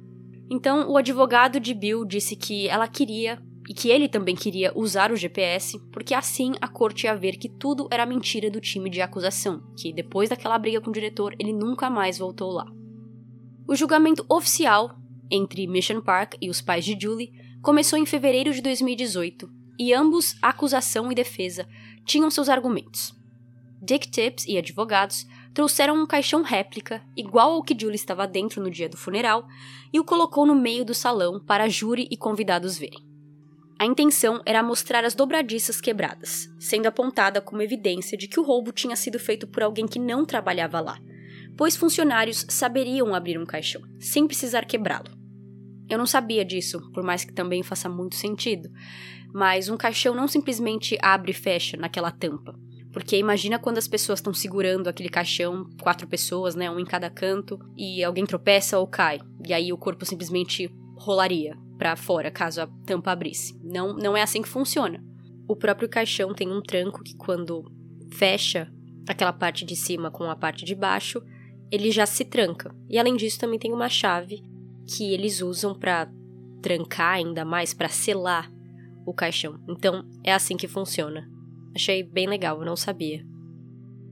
Então, 0.49 0.89
o 0.89 0.97
advogado 0.97 1.59
de 1.59 1.75
Bill 1.75 2.05
disse 2.05 2.37
que 2.37 2.69
ela 2.69 2.87
queria 2.87 3.43
e 3.71 3.73
que 3.73 3.89
ele 3.89 4.09
também 4.09 4.35
queria 4.35 4.73
usar 4.75 5.13
o 5.13 5.17
GPS, 5.17 5.79
porque 5.93 6.13
assim 6.13 6.55
a 6.61 6.67
corte 6.67 7.05
ia 7.05 7.15
ver 7.15 7.37
que 7.37 7.49
tudo 7.49 7.87
era 7.89 8.05
mentira 8.05 8.51
do 8.51 8.61
time 8.61 8.91
de 8.91 9.01
acusação, 9.01 9.63
que 9.77 9.93
depois 9.93 10.29
daquela 10.29 10.59
briga 10.59 10.81
com 10.81 10.91
o 10.91 10.93
diretor 10.93 11.37
ele 11.39 11.53
nunca 11.53 11.89
mais 11.89 12.19
voltou 12.19 12.51
lá. 12.51 12.67
O 13.69 13.77
julgamento 13.77 14.27
oficial 14.29 14.99
entre 15.31 15.69
Mission 15.69 16.01
Park 16.01 16.35
e 16.41 16.51
os 16.51 16.61
pais 16.61 16.85
de 16.85 16.99
Julie 17.01 17.31
começou 17.63 17.97
em 17.97 18.05
fevereiro 18.05 18.53
de 18.53 18.61
2018 18.61 19.49
e 19.79 19.95
ambos, 19.95 20.35
acusação 20.43 21.13
e 21.13 21.15
defesa, 21.15 21.65
tinham 22.05 22.29
seus 22.29 22.49
argumentos. 22.49 23.15
Dick 23.81 24.11
Tips 24.11 24.47
e 24.49 24.59
advogados 24.59 25.29
trouxeram 25.55 25.95
um 25.95 26.09
caixão 26.09 26.43
réplica, 26.43 27.05
igual 27.17 27.53
ao 27.53 27.63
que 27.63 27.81
Julie 27.81 27.95
estava 27.95 28.27
dentro 28.27 28.61
no 28.61 28.69
dia 28.69 28.89
do 28.89 28.97
funeral, 28.97 29.47
e 29.93 30.01
o 30.01 30.05
colocou 30.05 30.45
no 30.45 30.57
meio 30.57 30.85
do 30.85 30.93
salão 30.93 31.39
para 31.39 31.69
júri 31.69 32.09
e 32.11 32.17
convidados 32.17 32.77
verem. 32.77 33.10
A 33.81 33.87
intenção 33.87 34.43
era 34.45 34.63
mostrar 34.63 35.07
as 35.07 35.15
dobradiças 35.15 35.81
quebradas, 35.81 36.55
sendo 36.59 36.85
apontada 36.85 37.41
como 37.41 37.63
evidência 37.63 38.15
de 38.15 38.29
que 38.29 38.39
o 38.39 38.43
roubo 38.43 38.73
tinha 38.73 38.95
sido 38.95 39.19
feito 39.19 39.47
por 39.47 39.63
alguém 39.63 39.87
que 39.87 39.99
não 39.99 40.27
trabalhava 40.27 40.79
lá, 40.81 40.99
pois 41.57 41.79
funcionários 41.79 42.45
saberiam 42.51 43.15
abrir 43.15 43.39
um 43.39 43.47
caixão, 43.47 43.81
sem 43.99 44.27
precisar 44.27 44.67
quebrá-lo. 44.67 45.09
Eu 45.89 45.97
não 45.97 46.05
sabia 46.05 46.45
disso, 46.45 46.79
por 46.93 47.03
mais 47.03 47.25
que 47.25 47.33
também 47.33 47.63
faça 47.63 47.89
muito 47.89 48.17
sentido, 48.17 48.69
mas 49.33 49.71
um 49.71 49.79
caixão 49.79 50.15
não 50.15 50.29
simplesmente 50.29 50.99
abre 51.01 51.31
e 51.31 51.35
fecha 51.35 51.79
naquela 51.79 52.11
tampa. 52.11 52.55
Porque 52.93 53.17
imagina 53.17 53.59
quando 53.59 53.79
as 53.79 53.89
pessoas 53.89 54.19
estão 54.19 54.35
segurando 54.35 54.89
aquele 54.89 55.09
caixão, 55.09 55.67
quatro 55.81 56.07
pessoas, 56.07 56.55
né, 56.55 56.71
um 56.71 56.79
em 56.79 56.85
cada 56.85 57.09
canto, 57.09 57.59
e 57.79 58.05
alguém 58.05 58.27
tropeça 58.27 58.79
ou 58.79 58.87
cai, 58.87 59.21
e 59.49 59.55
aí 59.55 59.73
o 59.73 59.79
corpo 59.79 60.05
simplesmente 60.05 60.71
rolaria 60.99 61.57
para 61.81 61.97
fora 61.97 62.31
caso 62.31 62.61
a 62.61 62.67
tampa 62.85 63.11
abrisse. 63.11 63.59
Não, 63.65 63.95
não 63.95 64.15
é 64.15 64.21
assim 64.21 64.43
que 64.43 64.49
funciona. 64.49 65.03
O 65.49 65.57
próprio 65.57 65.89
caixão 65.89 66.35
tem 66.35 66.53
um 66.53 66.61
tranco 66.61 67.03
que 67.03 67.17
quando 67.17 67.65
fecha 68.13 68.71
aquela 69.09 69.33
parte 69.33 69.65
de 69.65 69.75
cima 69.75 70.11
com 70.11 70.25
a 70.25 70.37
parte 70.37 70.63
de 70.63 70.75
baixo, 70.75 71.23
ele 71.73 71.91
já 71.91 72.05
se 72.05 72.23
tranca. 72.23 72.77
E 72.87 72.99
além 72.99 73.17
disso 73.17 73.41
também 73.41 73.59
tem 73.59 73.73
uma 73.73 73.89
chave 73.89 74.45
que 74.87 75.15
eles 75.15 75.41
usam 75.41 75.75
para 75.75 76.13
trancar 76.61 77.15
ainda 77.15 77.47
mais, 77.47 77.73
para 77.73 77.89
selar 77.89 78.53
o 79.07 79.15
caixão. 79.15 79.59
Então 79.67 80.07
é 80.23 80.35
assim 80.35 80.59
que 80.59 80.69
funciona. 80.69 81.31
Achei 81.75 82.03
bem 82.03 82.29
legal, 82.29 82.59
eu 82.59 82.67
não 82.67 82.77
sabia. 82.77 83.25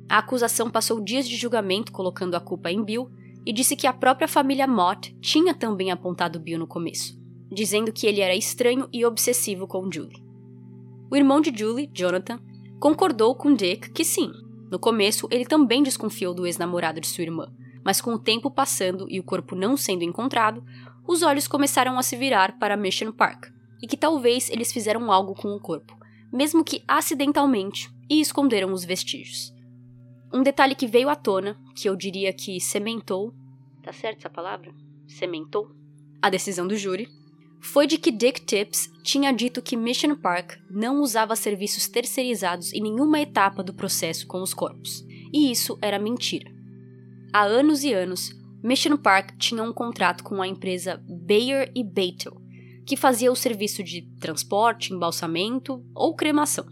A 0.09 0.17
acusação 0.17 0.71
passou 0.71 1.05
dias 1.05 1.29
de 1.29 1.37
julgamento 1.37 1.93
colocando 1.93 2.35
a 2.35 2.41
culpa 2.41 2.71
em 2.71 2.83
Bill 2.83 3.11
e 3.45 3.53
disse 3.53 3.77
que 3.77 3.87
a 3.87 3.93
própria 3.93 4.27
família 4.27 4.67
Mott 4.67 5.15
tinha 5.21 5.53
também 5.53 5.91
apontado 5.91 6.41
Bill 6.41 6.59
no 6.59 6.67
começo, 6.67 7.19
dizendo 7.51 7.93
que 7.93 8.07
ele 8.07 8.21
era 8.21 8.35
estranho 8.35 8.89
e 8.93 9.05
obsessivo 9.05 9.67
com 9.67 9.91
Julie. 9.91 10.23
O 11.11 11.17
irmão 11.17 11.41
de 11.41 11.57
Julie, 11.57 11.91
Jonathan, 11.93 12.39
concordou 12.79 13.35
com 13.35 13.55
Dick 13.55 13.91
que 13.91 14.05
sim, 14.05 14.31
no 14.71 14.79
começo 14.79 15.27
ele 15.31 15.47
também 15.47 15.83
desconfiou 15.83 16.35
do 16.35 16.47
ex-namorado 16.47 17.01
de 17.01 17.07
sua 17.07 17.25
irmã, 17.25 17.53
mas 17.85 18.01
com 18.01 18.13
o 18.13 18.19
tempo 18.19 18.51
passando 18.51 19.07
e 19.09 19.19
o 19.19 19.25
corpo 19.25 19.57
não 19.57 19.77
sendo 19.77 20.05
encontrado, 20.05 20.63
os 21.07 21.23
olhos 21.23 21.49
começaram 21.49 21.99
a 21.99 22.03
se 22.03 22.17
virar 22.17 22.59
para 22.59 22.77
Mission 22.77 23.11
Park, 23.11 23.47
e 23.83 23.87
que 23.87 23.97
talvez 23.97 24.51
eles 24.51 24.73
fizeram 24.73 25.11
algo 25.11 25.35
com 25.35 25.49
o 25.49 25.61
corpo, 25.61 25.97
mesmo 26.31 26.63
que 26.63 26.83
acidentalmente, 26.87 27.91
e 28.11 28.21
esconderam 28.21 28.73
os 28.73 28.85
vestígios. 28.85 29.55
Um 30.33 30.43
detalhe 30.43 30.75
que 30.75 30.87
veio 30.87 31.09
à 31.09 31.17
tona, 31.17 31.59
que 31.75 31.89
eu 31.89 31.97
diria 31.97 32.33
que 32.33 32.61
cementou 32.61 33.33
tá 33.83 33.93
certo 33.93 34.19
essa 34.19 34.29
palavra? 34.29 34.71
Cementou? 35.07 35.71
A 36.21 36.29
decisão 36.29 36.67
do 36.67 36.77
júri 36.77 37.09
foi 37.61 37.87
de 37.87 37.99
que 37.99 38.11
Dick 38.11 38.41
Tips 38.43 38.91
tinha 39.03 39.33
dito 39.33 39.63
que 39.63 39.77
Mission 39.77 40.15
Park 40.15 40.57
não 40.71 41.01
usava 41.01 41.35
serviços 41.37 41.89
terceirizados 41.89 42.73
em 42.73 42.83
nenhuma 42.83 43.21
etapa 43.21 43.63
do 43.63 43.75
processo 43.75 44.27
com 44.27 44.43
os 44.43 44.55
corpos, 44.55 45.05
e 45.33 45.51
isso 45.51 45.79
era 45.83 45.99
mentira. 45.99 46.51
Há 47.33 47.43
anos 47.43 47.85
e 47.85 47.93
anos, 47.93 48.31
Mission 48.63 48.97
Park 48.97 49.37
tinha 49.39 49.63
um 49.63 49.73
contrato 49.73 50.25
com 50.25 50.41
a 50.41 50.49
empresa 50.49 51.03
Bayer 51.09 51.71
e 51.75 51.85
Beitel, 51.85 52.41
que 52.87 52.97
fazia 52.97 53.31
o 53.31 53.37
serviço 53.37 53.85
de 53.85 54.03
transporte, 54.19 54.93
embalsamento 54.93 55.85
ou 55.95 56.15
cremação. 56.15 56.67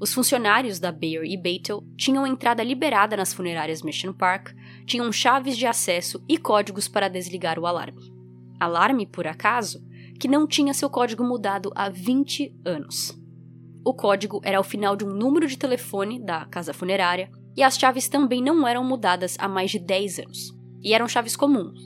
Os 0.00 0.12
funcionários 0.12 0.80
da 0.80 0.90
Bayer 0.90 1.24
e 1.24 1.36
Beitel 1.36 1.84
tinham 1.96 2.26
entrada 2.26 2.64
liberada 2.64 3.16
nas 3.16 3.32
funerárias 3.32 3.82
Mission 3.82 4.12
Park, 4.12 4.50
tinham 4.86 5.10
chaves 5.12 5.56
de 5.56 5.66
acesso 5.66 6.22
e 6.28 6.36
códigos 6.36 6.88
para 6.88 7.08
desligar 7.08 7.58
o 7.58 7.66
alarme. 7.66 8.12
Alarme, 8.58 9.06
por 9.06 9.26
acaso, 9.26 9.84
que 10.18 10.28
não 10.28 10.46
tinha 10.46 10.74
seu 10.74 10.88
código 10.88 11.24
mudado 11.24 11.70
há 11.74 11.88
20 11.88 12.54
anos. 12.64 13.18
O 13.84 13.92
código 13.92 14.40
era 14.42 14.58
o 14.58 14.64
final 14.64 14.96
de 14.96 15.04
um 15.04 15.10
número 15.10 15.46
de 15.46 15.58
telefone 15.58 16.18
da 16.18 16.46
casa 16.46 16.72
funerária 16.72 17.30
e 17.56 17.62
as 17.62 17.78
chaves 17.78 18.08
também 18.08 18.42
não 18.42 18.66
eram 18.66 18.84
mudadas 18.84 19.36
há 19.38 19.46
mais 19.46 19.70
de 19.70 19.78
10 19.78 20.20
anos. 20.20 20.54
E 20.82 20.92
eram 20.92 21.08
chaves 21.08 21.36
comuns, 21.36 21.80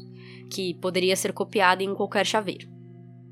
que 0.50 0.74
poderia 0.74 1.16
ser 1.16 1.32
copiada 1.32 1.82
em 1.82 1.94
qualquer 1.94 2.24
chaveiro. 2.24 2.68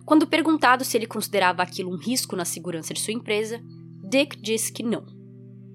Quando 0.05 0.27
perguntado 0.27 0.85
se 0.85 0.97
ele 0.97 1.07
considerava 1.07 1.63
aquilo 1.63 1.93
um 1.93 1.97
risco 1.97 2.37
na 2.37 2.45
segurança 2.45 2.95
de 2.95 3.01
sua 3.01 3.13
empresa, 3.13 3.61
Dick 4.09 4.41
disse 4.41 4.73
que 4.73 4.83
não. 4.83 5.05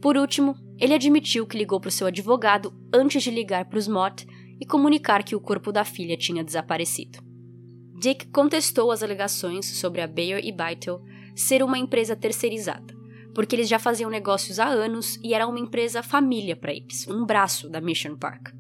Por 0.02 0.18
último, 0.18 0.56
ele 0.80 0.94
admitiu 0.94 1.46
que 1.46 1.58
ligou 1.58 1.80
para 1.80 1.90
o 1.90 1.92
seu 1.92 2.08
advogado 2.08 2.74
antes 2.94 3.22
de 3.22 3.30
ligar 3.30 3.66
para 3.66 3.78
os 3.78 3.88
Mott 3.88 4.26
e 4.60 4.66
comunicar 4.66 5.24
que 5.24 5.36
o 5.36 5.42
corpo 5.42 5.72
da 5.72 5.84
filha 5.84 6.16
tinha 6.16 6.44
desaparecido. 6.44 7.31
Dick 8.02 8.30
contestou 8.30 8.92
as 8.92 9.04
alegações 9.04 9.78
sobre 9.78 10.02
a 10.02 10.08
Bayer 10.08 10.44
e 10.44 10.52
Beitel 10.52 11.04
ser 11.36 11.62
uma 11.62 11.78
empresa 11.78 12.16
terceirizada, 12.16 12.96
porque 13.32 13.56
eles 13.56 13.70
já 13.70 13.78
faziam 13.78 14.10
negócios 14.10 14.60
há 14.60 14.66
anos 14.66 15.20
e 15.24 15.36
era 15.36 15.46
uma 15.46 15.60
empresa 15.60 16.02
família 16.02 16.56
para 16.56 16.74
eles, 16.74 17.08
um 17.08 17.24
braço 17.24 17.70
da 17.70 17.80
Mission 17.80 18.18
Park. 18.18 18.56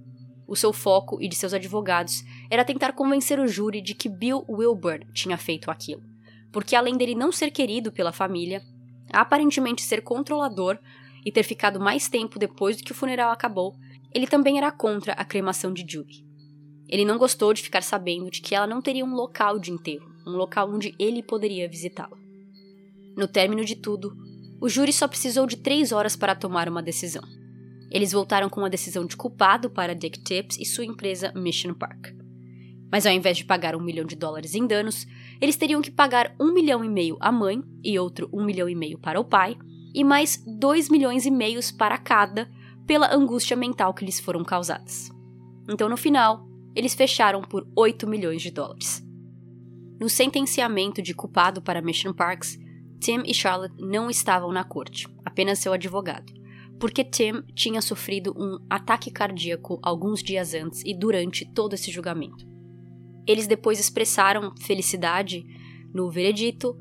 O 0.47 0.56
seu 0.56 0.71
foco 0.71 1.19
e 1.19 1.27
de 1.27 1.36
seus 1.36 1.56
advogados 1.56 2.23
era 2.51 2.63
tentar 2.63 2.93
convencer 2.93 3.39
o 3.39 3.47
júri 3.47 3.82
de 3.82 3.95
que 3.95 4.08
Bill 4.08 4.45
Wilburn 4.47 5.08
tinha 5.12 5.38
feito 5.38 5.71
aquilo, 5.71 6.04
porque 6.51 6.75
além 6.75 6.95
dele 6.95 7.15
não 7.15 7.32
ser 7.32 7.49
querido 7.49 7.91
pela 7.91 8.12
família, 8.12 8.62
aparentemente 9.12 9.82
ser 9.82 10.04
controlador 10.04 10.77
e 11.25 11.32
ter 11.32 11.41
ficado 11.41 11.80
mais 11.80 12.08
tempo 12.08 12.38
depois 12.38 12.77
do 12.77 12.84
que 12.84 12.91
o 12.91 12.95
funeral 12.95 13.32
acabou, 13.32 13.73
ele 14.13 14.27
também 14.27 14.60
era 14.60 14.71
contra 14.71 15.13
a 15.13 15.25
cremação 15.25 15.73
de 15.73 15.84
Julie. 15.91 16.30
Ele 16.91 17.06
não 17.06 17.17
gostou 17.17 17.54
de 17.54 17.62
ficar 17.62 17.82
sabendo 17.82 18.30
de 18.30 18.41
que 18.41 18.54
ela 18.54 18.67
não 18.67 18.82
teria 18.82 19.06
um 19.06 19.15
local 19.15 19.58
de 19.58 19.71
enterro, 19.71 20.12
um 20.27 20.32
local 20.32 20.69
onde 20.69 20.93
ele 20.99 21.23
poderia 21.23 21.69
visitá-la. 21.69 22.17
No 23.15 23.27
término 23.27 23.63
de 23.63 23.75
tudo, 23.75 24.13
o 24.60 24.67
júri 24.67 24.91
só 24.91 25.08
precisou 25.08 25.47
de 25.47 25.58
três 25.58 25.91
horas 25.91 26.15
para 26.15 26.36
tomar 26.36 26.67
uma 26.67 26.84
decisão. 26.84 27.23
Eles 27.89 28.12
voltaram 28.12 28.49
com 28.49 28.63
a 28.63 28.69
decisão 28.69 29.06
de 29.06 29.17
culpado 29.17 29.69
para 29.69 29.95
Dick 29.95 30.21
Tips 30.21 30.58
e 30.60 30.65
sua 30.65 30.86
empresa 30.86 31.32
Mission 31.34 31.73
Park. 31.73 32.08
Mas 32.91 33.06
ao 33.06 33.13
invés 33.13 33.38
de 33.38 33.45
pagar 33.45 33.75
um 33.75 33.82
milhão 33.82 34.06
de 34.06 34.15
dólares 34.15 34.54
em 34.54 34.67
danos, 34.67 35.08
eles 35.39 35.56
teriam 35.56 35.82
que 35.82 35.89
pagar 35.89 36.36
um 36.39 36.54
milhão 36.54 36.84
e 36.84 36.89
meio 36.89 37.17
à 37.21 37.32
mãe 37.32 37.63
e 37.82 37.97
outro 37.97 38.30
um 38.34 38.43
milhão 38.43 38.67
e 38.67 38.75
meio 38.75 38.97
para 38.99 39.19
o 39.19 39.25
pai, 39.25 39.58
e 39.93 40.04
mais 40.04 40.43
dois 40.45 40.89
milhões 40.89 41.25
e 41.25 41.32
meios 41.32 41.71
para 41.71 41.97
cada 41.97 42.49
pela 42.86 43.13
angústia 43.13 43.56
mental 43.56 43.93
que 43.93 44.06
lhes 44.06 44.19
foram 44.19 44.43
causadas. 44.43 45.10
Então, 45.69 45.88
no 45.88 45.97
final, 45.97 46.45
eles 46.76 46.94
fecharam 46.94 47.42
por 47.42 47.68
8 47.76 48.08
milhões 48.08 48.42
de 48.42 48.52
dólares. 48.52 49.04
No 50.00 50.10
sentenciamento 50.10 51.02
de 51.02 51.14
culpado 51.14 51.62
para 51.62 51.82
Mission 51.82 52.14
Parks, 52.14 52.58
Tim 53.00 53.24
e 53.26 53.34
Charlotte 53.34 53.76
não 53.80 54.10
estavam 54.10 54.52
na 54.52 54.64
corte, 54.64 55.08
apenas 55.26 55.60
seu 55.60 55.74
advogado 55.74 56.42
porque 56.82 57.04
Tim 57.04 57.44
tinha 57.54 57.80
sofrido 57.80 58.34
um 58.36 58.58
ataque 58.68 59.12
cardíaco 59.12 59.80
alguns 59.84 60.24
dias 60.24 60.56
antes 60.56 60.82
e 60.84 60.96
durante 60.96 61.46
todo 61.46 61.76
esse 61.76 61.92
julgamento. 61.92 62.44
Eles 63.28 63.46
depois 63.46 63.80
expressaram 63.80 64.52
felicidade 64.60 65.46
no 65.94 66.10
veredito, 66.10 66.76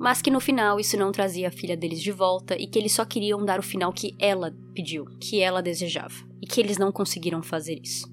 mas 0.00 0.22
que 0.22 0.30
no 0.30 0.40
final 0.40 0.80
isso 0.80 0.96
não 0.96 1.12
trazia 1.12 1.48
a 1.48 1.52
filha 1.52 1.76
deles 1.76 2.00
de 2.00 2.10
volta 2.10 2.56
e 2.58 2.66
que 2.66 2.78
eles 2.78 2.92
só 2.92 3.04
queriam 3.04 3.44
dar 3.44 3.60
o 3.60 3.62
final 3.62 3.92
que 3.92 4.16
ela 4.18 4.56
pediu, 4.74 5.04
que 5.20 5.40
ela 5.40 5.62
desejava, 5.62 6.14
e 6.40 6.46
que 6.46 6.58
eles 6.58 6.78
não 6.78 6.90
conseguiram 6.90 7.42
fazer 7.42 7.78
isso. 7.84 8.10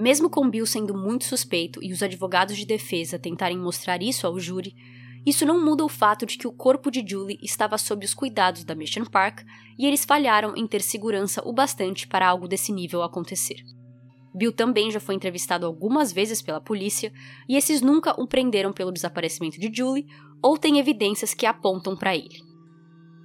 Mesmo 0.00 0.30
com 0.30 0.48
Bill 0.48 0.64
sendo 0.64 0.96
muito 0.96 1.26
suspeito 1.26 1.78
e 1.82 1.92
os 1.92 2.02
advogados 2.02 2.56
de 2.56 2.64
defesa 2.64 3.18
tentarem 3.18 3.58
mostrar 3.58 4.02
isso 4.02 4.26
ao 4.26 4.40
júri, 4.40 4.74
isso 5.26 5.44
não 5.44 5.62
muda 5.62 5.84
o 5.84 5.90
fato 5.90 6.24
de 6.24 6.38
que 6.38 6.46
o 6.46 6.52
corpo 6.52 6.90
de 6.90 7.04
Julie 7.06 7.38
estava 7.42 7.76
sob 7.76 8.06
os 8.06 8.14
cuidados 8.14 8.64
da 8.64 8.74
Mission 8.74 9.04
Park 9.04 9.40
e 9.78 9.84
eles 9.84 10.06
falharam 10.06 10.56
em 10.56 10.66
ter 10.66 10.80
segurança 10.80 11.42
o 11.44 11.52
bastante 11.52 12.08
para 12.08 12.26
algo 12.26 12.48
desse 12.48 12.72
nível 12.72 13.02
acontecer. 13.02 13.62
Bill 14.34 14.52
também 14.52 14.90
já 14.90 15.00
foi 15.00 15.14
entrevistado 15.14 15.66
algumas 15.66 16.12
vezes 16.14 16.40
pela 16.40 16.62
polícia 16.62 17.12
e 17.46 17.54
esses 17.54 17.82
nunca 17.82 18.18
o 18.18 18.26
prenderam 18.26 18.72
pelo 18.72 18.92
desaparecimento 18.92 19.60
de 19.60 19.70
Julie 19.70 20.06
ou 20.42 20.56
têm 20.56 20.78
evidências 20.78 21.34
que 21.34 21.44
apontam 21.44 21.94
para 21.94 22.16
ele. 22.16 22.40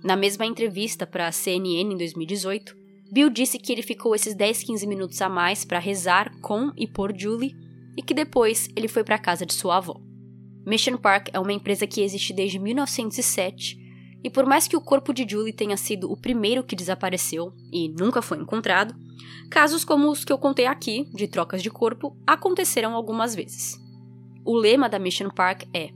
Na 0.04 0.18
mesma 0.18 0.46
entrevista 0.46 1.08
para 1.08 1.28
a 1.28 1.32
CNN 1.32 1.94
em 1.94 1.98
2018, 1.98 2.85
Bill 3.12 3.30
disse 3.30 3.58
que 3.58 3.72
ele 3.72 3.82
ficou 3.82 4.15
esses 4.15 4.34
10, 4.34 4.63
15 4.63 4.88
minutos 4.88 5.22
a 5.22 5.30
mais 5.30 5.63
para 5.63 5.80
rezar 5.80 6.32
com 6.41 6.72
e 6.76 6.88
por 6.88 7.18
Julie 7.18 7.56
e 7.96 8.02
que 8.02 8.13
depois 8.13 8.68
ele 8.76 8.88
foi 8.88 9.04
para 9.04 9.15
a 9.15 9.20
casa 9.20 9.46
de 9.46 9.54
sua 9.54 9.78
avó. 9.78 10.00
Mission 10.65 10.98
Park 10.98 11.30
é 11.32 11.39
uma 11.39 11.54
empresa 11.54 11.86
que 11.86 12.02
existe 12.02 12.34
desde 12.34 12.58
1907 12.60 13.86
e 14.24 14.30
por 14.30 14.46
mais 14.46 14.68
que 14.68 14.76
o 14.76 14.82
corpo 14.82 15.13
de 15.13 15.24
Julie 15.30 15.54
tenha 15.54 15.78
sido 15.78 16.12
o 16.12 16.18
primeiro 16.18 16.63
que 16.63 16.76
desapareceu 16.76 17.54
e 17.72 17.89
nunca 17.89 18.24
foi 18.24 18.39
encontrado, 18.39 18.96
casos 19.52 19.86
como 19.86 20.10
os 20.10 20.26
que 20.26 20.34
eu 20.34 20.38
contei 20.39 20.65
aqui, 20.65 21.08
de 21.13 21.28
trocas 21.28 21.62
de 21.62 21.70
corpo, 21.70 22.18
aconteceram 22.26 22.96
algumas 22.96 23.36
vezes. 23.36 23.80
O 24.44 24.56
lema 24.56 24.89
da 24.89 24.98
Mission 24.98 25.30
Park 25.30 25.65
é: 25.72 25.91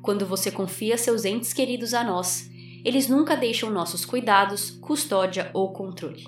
Quando 0.00 0.24
você 0.24 0.50
confia 0.50 0.96
seus 0.96 1.26
entes 1.26 1.52
queridos 1.52 1.92
a 1.92 2.02
nós, 2.02 2.50
eles 2.84 3.08
nunca 3.08 3.36
deixam 3.36 3.70
nossos 3.70 4.04
cuidados, 4.04 4.70
custódia 4.70 5.50
ou 5.54 5.72
controle. 5.72 6.24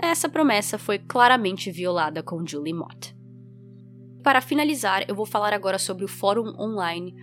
Essa 0.00 0.28
promessa 0.28 0.78
foi 0.78 0.98
claramente 0.98 1.70
violada 1.70 2.22
com 2.22 2.46
Julie 2.46 2.72
Mott. 2.72 3.16
Para 4.22 4.40
finalizar, 4.40 5.04
eu 5.08 5.14
vou 5.14 5.26
falar 5.26 5.52
agora 5.52 5.78
sobre 5.78 6.04
o 6.04 6.08
fórum 6.08 6.52
online 6.58 7.14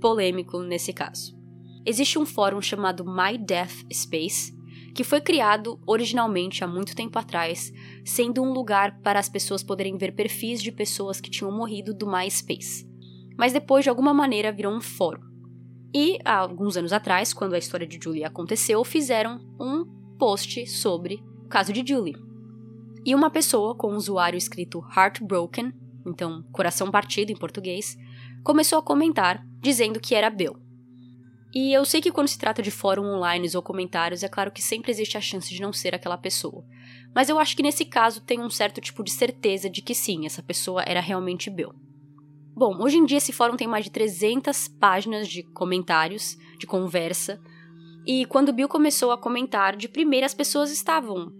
polêmico 0.00 0.60
nesse 0.62 0.92
caso. 0.92 1.38
Existe 1.84 2.18
um 2.18 2.26
fórum 2.26 2.60
chamado 2.60 3.04
My 3.04 3.38
Death 3.38 3.84
Space, 3.92 4.52
que 4.94 5.04
foi 5.04 5.20
criado 5.20 5.80
originalmente 5.86 6.64
há 6.64 6.66
muito 6.66 6.94
tempo 6.94 7.18
atrás, 7.18 7.70
sendo 8.04 8.42
um 8.42 8.52
lugar 8.52 9.00
para 9.00 9.18
as 9.18 9.28
pessoas 9.28 9.62
poderem 9.62 9.96
ver 9.96 10.14
perfis 10.14 10.62
de 10.62 10.72
pessoas 10.72 11.20
que 11.20 11.30
tinham 11.30 11.52
morrido 11.52 11.94
do 11.94 12.10
MySpace. 12.10 12.86
Mas 13.38 13.52
depois, 13.52 13.84
de 13.84 13.88
alguma 13.88 14.12
maneira, 14.12 14.52
virou 14.52 14.74
um 14.74 14.80
fórum. 14.80 15.29
E, 15.92 16.18
há 16.24 16.36
alguns 16.36 16.76
anos 16.76 16.92
atrás, 16.92 17.32
quando 17.32 17.54
a 17.54 17.58
história 17.58 17.86
de 17.86 17.98
Julie 18.02 18.24
aconteceu, 18.24 18.82
fizeram 18.84 19.40
um 19.58 19.84
post 20.18 20.66
sobre 20.66 21.22
o 21.44 21.48
caso 21.48 21.72
de 21.72 21.84
Julie. 21.86 22.16
E 23.04 23.14
uma 23.14 23.30
pessoa 23.30 23.74
com 23.74 23.88
o 23.88 23.96
usuário 23.96 24.36
escrito 24.36 24.84
Heartbroken, 24.96 25.72
então 26.06 26.44
coração 26.52 26.90
partido 26.90 27.32
em 27.32 27.36
português, 27.36 27.96
começou 28.44 28.78
a 28.78 28.82
comentar 28.82 29.44
dizendo 29.60 29.98
que 29.98 30.14
era 30.14 30.30
Bill. 30.30 30.56
E 31.52 31.72
eu 31.72 31.84
sei 31.84 32.00
que 32.00 32.12
quando 32.12 32.28
se 32.28 32.38
trata 32.38 32.62
de 32.62 32.70
fórum 32.70 33.04
online 33.04 33.48
ou 33.56 33.62
comentários, 33.62 34.22
é 34.22 34.28
claro 34.28 34.52
que 34.52 34.62
sempre 34.62 34.92
existe 34.92 35.16
a 35.16 35.20
chance 35.20 35.52
de 35.52 35.60
não 35.60 35.72
ser 35.72 35.94
aquela 35.94 36.16
pessoa. 36.16 36.64
Mas 37.12 37.28
eu 37.28 37.40
acho 37.40 37.56
que 37.56 37.62
nesse 37.62 37.84
caso 37.84 38.20
tem 38.20 38.40
um 38.40 38.50
certo 38.50 38.80
tipo 38.80 39.02
de 39.02 39.10
certeza 39.10 39.68
de 39.68 39.82
que 39.82 39.94
sim, 39.94 40.26
essa 40.26 40.42
pessoa 40.42 40.84
era 40.86 41.00
realmente 41.00 41.50
Bill. 41.50 41.74
Bom, 42.60 42.76
hoje 42.78 42.98
em 42.98 43.06
dia 43.06 43.16
esse 43.16 43.32
fórum 43.32 43.56
tem 43.56 43.66
mais 43.66 43.86
de 43.86 43.90
300 43.90 44.68
páginas 44.68 45.26
de 45.26 45.42
comentários, 45.42 46.36
de 46.58 46.66
conversa, 46.66 47.40
e 48.06 48.26
quando 48.26 48.52
Bill 48.52 48.68
começou 48.68 49.12
a 49.12 49.16
comentar, 49.16 49.74
de 49.74 49.88
primeira 49.88 50.26
as 50.26 50.34
pessoas 50.34 50.70
estavam 50.70 51.32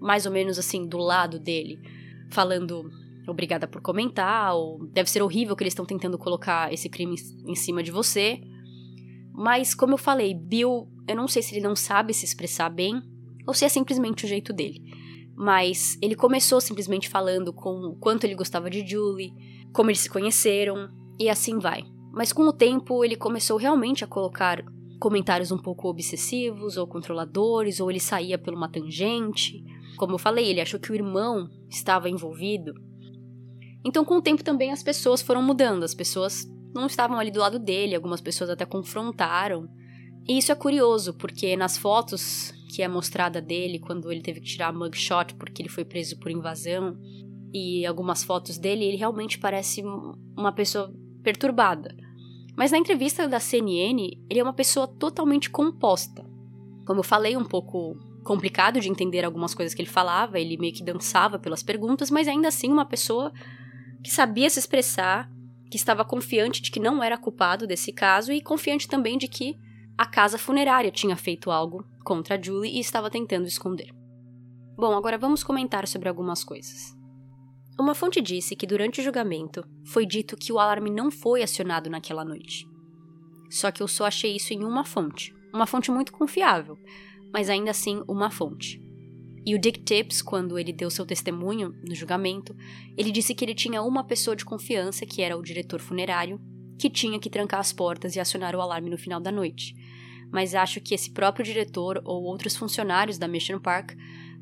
mais 0.00 0.26
ou 0.26 0.32
menos 0.32 0.58
assim 0.58 0.84
do 0.84 0.98
lado 0.98 1.38
dele, 1.38 1.78
falando 2.28 2.90
obrigada 3.28 3.68
por 3.68 3.80
comentar, 3.80 4.56
ou 4.56 4.84
deve 4.88 5.08
ser 5.08 5.22
horrível 5.22 5.54
que 5.54 5.62
eles 5.62 5.74
estão 5.74 5.86
tentando 5.86 6.18
colocar 6.18 6.72
esse 6.72 6.88
crime 6.88 7.14
em 7.46 7.54
cima 7.54 7.80
de 7.80 7.92
você. 7.92 8.40
Mas, 9.32 9.76
como 9.76 9.94
eu 9.94 9.98
falei, 9.98 10.34
Bill, 10.34 10.88
eu 11.06 11.14
não 11.14 11.28
sei 11.28 11.40
se 11.40 11.54
ele 11.54 11.64
não 11.64 11.76
sabe 11.76 12.12
se 12.12 12.24
expressar 12.24 12.68
bem 12.68 13.00
ou 13.46 13.54
se 13.54 13.64
é 13.64 13.68
simplesmente 13.68 14.24
o 14.24 14.28
jeito 14.28 14.52
dele. 14.52 14.82
Mas 15.36 15.96
ele 16.02 16.16
começou 16.16 16.60
simplesmente 16.60 17.08
falando 17.08 17.52
com 17.52 17.90
o 17.90 17.96
quanto 17.96 18.24
ele 18.24 18.34
gostava 18.34 18.68
de 18.68 18.84
Julie, 18.84 19.32
como 19.74 19.90
eles 19.90 20.00
se 20.00 20.08
conheceram, 20.08 20.88
e 21.18 21.28
assim 21.28 21.58
vai. 21.58 21.84
Mas 22.12 22.32
com 22.32 22.44
o 22.44 22.52
tempo 22.52 23.04
ele 23.04 23.16
começou 23.16 23.58
realmente 23.58 24.04
a 24.04 24.06
colocar 24.06 24.64
comentários 25.00 25.50
um 25.50 25.58
pouco 25.58 25.88
obsessivos 25.88 26.76
ou 26.76 26.86
controladores, 26.86 27.80
ou 27.80 27.90
ele 27.90 28.00
saía 28.00 28.38
por 28.38 28.54
uma 28.54 28.70
tangente. 28.70 29.62
Como 29.98 30.14
eu 30.14 30.18
falei, 30.18 30.48
ele 30.48 30.60
achou 30.60 30.78
que 30.78 30.92
o 30.92 30.94
irmão 30.94 31.50
estava 31.68 32.08
envolvido. 32.08 32.72
Então, 33.84 34.04
com 34.04 34.16
o 34.16 34.22
tempo 34.22 34.42
também 34.42 34.72
as 34.72 34.82
pessoas 34.82 35.20
foram 35.20 35.42
mudando, 35.42 35.82
as 35.82 35.92
pessoas 35.92 36.46
não 36.74 36.86
estavam 36.86 37.18
ali 37.18 37.30
do 37.30 37.40
lado 37.40 37.58
dele, 37.58 37.94
algumas 37.94 38.20
pessoas 38.20 38.50
até 38.50 38.64
confrontaram. 38.64 39.68
E 40.26 40.38
isso 40.38 40.52
é 40.52 40.54
curioso, 40.54 41.14
porque 41.14 41.56
nas 41.56 41.76
fotos 41.76 42.54
que 42.74 42.82
é 42.82 42.88
mostrada 42.88 43.40
dele 43.40 43.78
quando 43.78 44.10
ele 44.10 44.22
teve 44.22 44.40
que 44.40 44.46
tirar 44.46 44.68
a 44.68 44.72
mugshot 44.72 45.34
porque 45.34 45.62
ele 45.62 45.68
foi 45.68 45.84
preso 45.84 46.18
por 46.18 46.30
invasão, 46.30 46.96
e 47.54 47.86
algumas 47.86 48.24
fotos 48.24 48.58
dele, 48.58 48.84
ele 48.84 48.96
realmente 48.96 49.38
parece 49.38 49.80
uma 50.36 50.50
pessoa 50.50 50.92
perturbada. 51.22 51.94
Mas 52.56 52.72
na 52.72 52.78
entrevista 52.78 53.28
da 53.28 53.38
CNN, 53.38 54.20
ele 54.28 54.40
é 54.40 54.42
uma 54.42 54.52
pessoa 54.52 54.88
totalmente 54.88 55.48
composta. 55.48 56.28
Como 56.84 56.98
eu 56.98 57.04
falei, 57.04 57.36
um 57.36 57.44
pouco 57.44 57.96
complicado 58.24 58.80
de 58.80 58.90
entender 58.90 59.24
algumas 59.24 59.54
coisas 59.54 59.72
que 59.72 59.80
ele 59.80 59.88
falava, 59.88 60.40
ele 60.40 60.56
meio 60.56 60.74
que 60.74 60.82
dançava 60.82 61.38
pelas 61.38 61.62
perguntas, 61.62 62.10
mas 62.10 62.26
ainda 62.26 62.48
assim 62.48 62.72
uma 62.72 62.84
pessoa 62.84 63.32
que 64.02 64.10
sabia 64.10 64.50
se 64.50 64.58
expressar 64.58 65.30
que 65.70 65.76
estava 65.76 66.04
confiante 66.04 66.60
de 66.60 66.72
que 66.72 66.80
não 66.80 67.02
era 67.02 67.16
culpado 67.16 67.66
desse 67.66 67.92
caso 67.92 68.32
e 68.32 68.40
confiante 68.40 68.88
também 68.88 69.16
de 69.16 69.28
que 69.28 69.56
a 69.96 70.06
casa 70.06 70.38
funerária 70.38 70.90
tinha 70.90 71.16
feito 71.16 71.50
algo 71.50 71.84
contra 72.04 72.36
a 72.36 72.42
Julie 72.42 72.76
e 72.76 72.80
estava 72.80 73.10
tentando 73.10 73.46
esconder. 73.46 73.94
Bom, 74.76 74.92
agora 74.92 75.16
vamos 75.16 75.44
comentar 75.44 75.86
sobre 75.86 76.08
algumas 76.08 76.42
coisas. 76.42 77.03
Uma 77.78 77.94
fonte 77.94 78.20
disse 78.20 78.54
que 78.54 78.66
durante 78.66 79.00
o 79.00 79.04
julgamento 79.04 79.64
foi 79.84 80.06
dito 80.06 80.36
que 80.36 80.52
o 80.52 80.58
alarme 80.58 80.90
não 80.90 81.10
foi 81.10 81.42
acionado 81.42 81.90
naquela 81.90 82.24
noite. 82.24 82.68
Só 83.50 83.70
que 83.70 83.82
eu 83.82 83.88
só 83.88 84.06
achei 84.06 84.36
isso 84.36 84.52
em 84.52 84.64
uma 84.64 84.84
fonte, 84.84 85.34
uma 85.52 85.66
fonte 85.66 85.90
muito 85.90 86.12
confiável, 86.12 86.78
mas 87.32 87.50
ainda 87.50 87.72
assim 87.72 88.02
uma 88.06 88.30
fonte. 88.30 88.80
E 89.46 89.54
o 89.54 89.58
Dick 89.58 89.80
Tips, 89.80 90.22
quando 90.22 90.58
ele 90.58 90.72
deu 90.72 90.88
seu 90.88 91.04
testemunho 91.04 91.74
no 91.86 91.94
julgamento, 91.94 92.56
ele 92.96 93.10
disse 93.10 93.34
que 93.34 93.44
ele 93.44 93.54
tinha 93.54 93.82
uma 93.82 94.02
pessoa 94.02 94.34
de 94.34 94.44
confiança, 94.44 95.04
que 95.04 95.20
era 95.20 95.36
o 95.36 95.42
diretor 95.42 95.80
funerário, 95.80 96.40
que 96.78 96.88
tinha 96.88 97.18
que 97.18 97.28
trancar 97.28 97.60
as 97.60 97.72
portas 97.72 98.16
e 98.16 98.20
acionar 98.20 98.56
o 98.56 98.60
alarme 98.60 98.88
no 98.88 98.96
final 98.96 99.20
da 99.20 99.30
noite. 99.30 99.74
Mas 100.32 100.54
acho 100.54 100.80
que 100.80 100.94
esse 100.94 101.10
próprio 101.10 101.44
diretor 101.44 102.00
ou 102.04 102.22
outros 102.22 102.56
funcionários 102.56 103.18
da 103.18 103.28
Mission 103.28 103.58
Park 103.58 103.92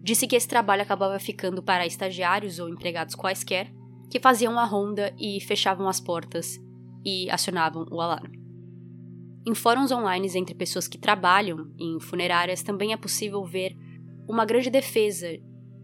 disse 0.02 0.26
que 0.26 0.36
esse 0.36 0.48
trabalho 0.48 0.82
acabava 0.82 1.18
ficando 1.18 1.62
para 1.62 1.86
estagiários 1.86 2.58
ou 2.58 2.68
empregados 2.68 3.14
quaisquer 3.14 3.72
que 4.10 4.20
faziam 4.20 4.58
a 4.58 4.64
ronda 4.64 5.14
e 5.18 5.40
fechavam 5.40 5.88
as 5.88 6.00
portas 6.00 6.58
e 7.04 7.30
acionavam 7.30 7.86
o 7.90 8.00
alarme. 8.00 8.38
Em 9.46 9.54
fóruns 9.54 9.90
online 9.90 10.28
entre 10.36 10.54
pessoas 10.54 10.86
que 10.86 10.98
trabalham 10.98 11.72
em 11.78 11.98
funerárias 11.98 12.62
também 12.62 12.92
é 12.92 12.96
possível 12.96 13.44
ver 13.44 13.74
uma 14.28 14.44
grande 14.44 14.70
defesa 14.70 15.28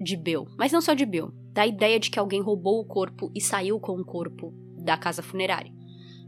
de 0.01 0.17
Bill, 0.17 0.47
mas 0.57 0.71
não 0.71 0.81
só 0.81 0.95
de 0.95 1.05
Bill, 1.05 1.33
da 1.53 1.67
ideia 1.67 1.99
de 1.99 2.11
que 2.11 2.19
alguém 2.19 2.41
roubou 2.41 2.81
o 2.81 2.87
corpo 2.87 3.33
e 3.35 3.41
saiu 3.41 3.81
com 3.81 3.93
o 3.93 4.05
corpo 4.05 4.53
da 4.85 4.97
casa 4.97 5.23
funerária. 5.23 5.73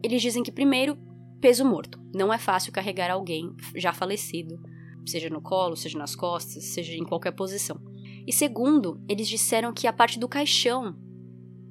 Eles 0.03 0.23
dizem 0.23 0.43
que, 0.43 0.51
primeiro, 0.51 0.99
peso 1.41 1.65
morto. 1.65 2.01
Não 2.13 2.33
é 2.33 2.39
fácil 2.39 2.73
carregar 2.73 3.11
alguém 3.11 3.55
já 3.77 3.93
falecido, 3.93 4.59
seja 5.07 5.29
no 5.29 5.41
colo, 5.41 5.77
seja 5.77 5.99
nas 5.99 6.15
costas, 6.15 6.65
seja 6.65 6.95
em 6.95 7.05
qualquer 7.05 7.33
posição. 7.33 7.81
E 8.27 8.33
segundo, 8.33 9.03
eles 9.09 9.29
disseram 9.29 9.73
que 9.73 9.87
a 9.87 9.93
parte 9.93 10.19
do 10.19 10.29
caixão 10.29 10.97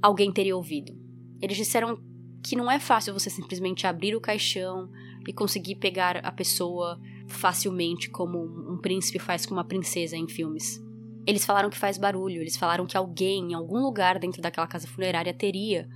alguém 0.02 0.32
teria 0.32 0.56
ouvido. 0.56 0.98
Eles 1.42 1.58
disseram 1.58 1.98
que 2.44 2.56
não 2.56 2.70
é 2.70 2.80
fácil 2.80 3.14
você 3.14 3.30
simplesmente 3.30 3.86
abrir 3.86 4.16
o 4.16 4.22
caixão 4.22 4.90
e 5.28 5.34
conseguir 5.34 5.76
pegar 5.76 6.18
a 6.18 6.32
pessoa 6.32 7.00
facilmente 7.28 8.10
como 8.10 8.40
um 8.40 8.78
príncipe 8.78 9.20
faz 9.20 9.46
com 9.46 9.54
uma 9.54 9.64
princesa 9.64 10.18
em 10.18 10.28
filmes. 10.28 10.82
Eles 11.28 11.46
falaram 11.46 11.70
que 11.70 11.78
faz 11.78 11.98
barulho, 11.98 12.42
eles 12.42 12.58
falaram 12.58 12.88
que 12.88 12.98
alguém 12.98 13.52
em 13.52 13.54
algum 13.54 13.80
lugar 13.80 14.18
dentro 14.18 14.42
daquela 14.42 14.66
casa 14.66 14.88
funerária 14.88 15.34
teria 15.34 15.88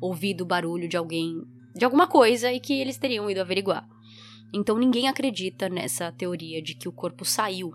ouvido 0.00 0.42
o 0.42 0.46
barulho 0.46 0.88
de 0.88 0.96
alguém, 0.96 1.42
de 1.74 1.84
alguma 1.84 2.06
coisa 2.06 2.52
e 2.52 2.60
que 2.60 2.74
eles 2.74 2.98
teriam 2.98 3.30
ido 3.30 3.40
averiguar. 3.40 3.88
Então 4.52 4.76
ninguém 4.76 5.08
acredita 5.08 5.68
nessa 5.68 6.12
teoria 6.12 6.62
de 6.62 6.74
que 6.74 6.88
o 6.88 6.92
corpo 6.92 7.24
saiu 7.24 7.72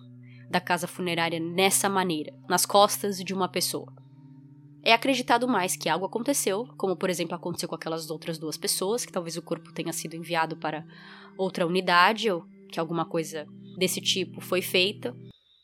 da 0.49 0.61
casa 0.61 0.87
funerária 0.87 1.39
nessa 1.39 1.89
maneira, 1.89 2.33
nas 2.47 2.65
costas 2.65 3.17
de 3.17 3.33
uma 3.33 3.49
pessoa. 3.49 3.91
É 4.83 4.93
acreditado 4.93 5.47
mais 5.47 5.75
que 5.75 5.89
algo 5.89 6.05
aconteceu, 6.05 6.65
como 6.77 6.95
por 6.95 7.09
exemplo 7.09 7.35
aconteceu 7.35 7.67
com 7.67 7.75
aquelas 7.75 8.09
outras 8.09 8.37
duas 8.37 8.57
pessoas, 8.57 9.05
que 9.05 9.11
talvez 9.11 9.35
o 9.35 9.41
corpo 9.41 9.73
tenha 9.73 9.91
sido 9.91 10.15
enviado 10.15 10.55
para 10.55 10.85
outra 11.37 11.67
unidade 11.67 12.31
ou 12.31 12.45
que 12.71 12.79
alguma 12.79 13.05
coisa 13.05 13.45
desse 13.77 13.99
tipo 13.99 14.39
foi 14.39 14.61
feita, 14.61 15.15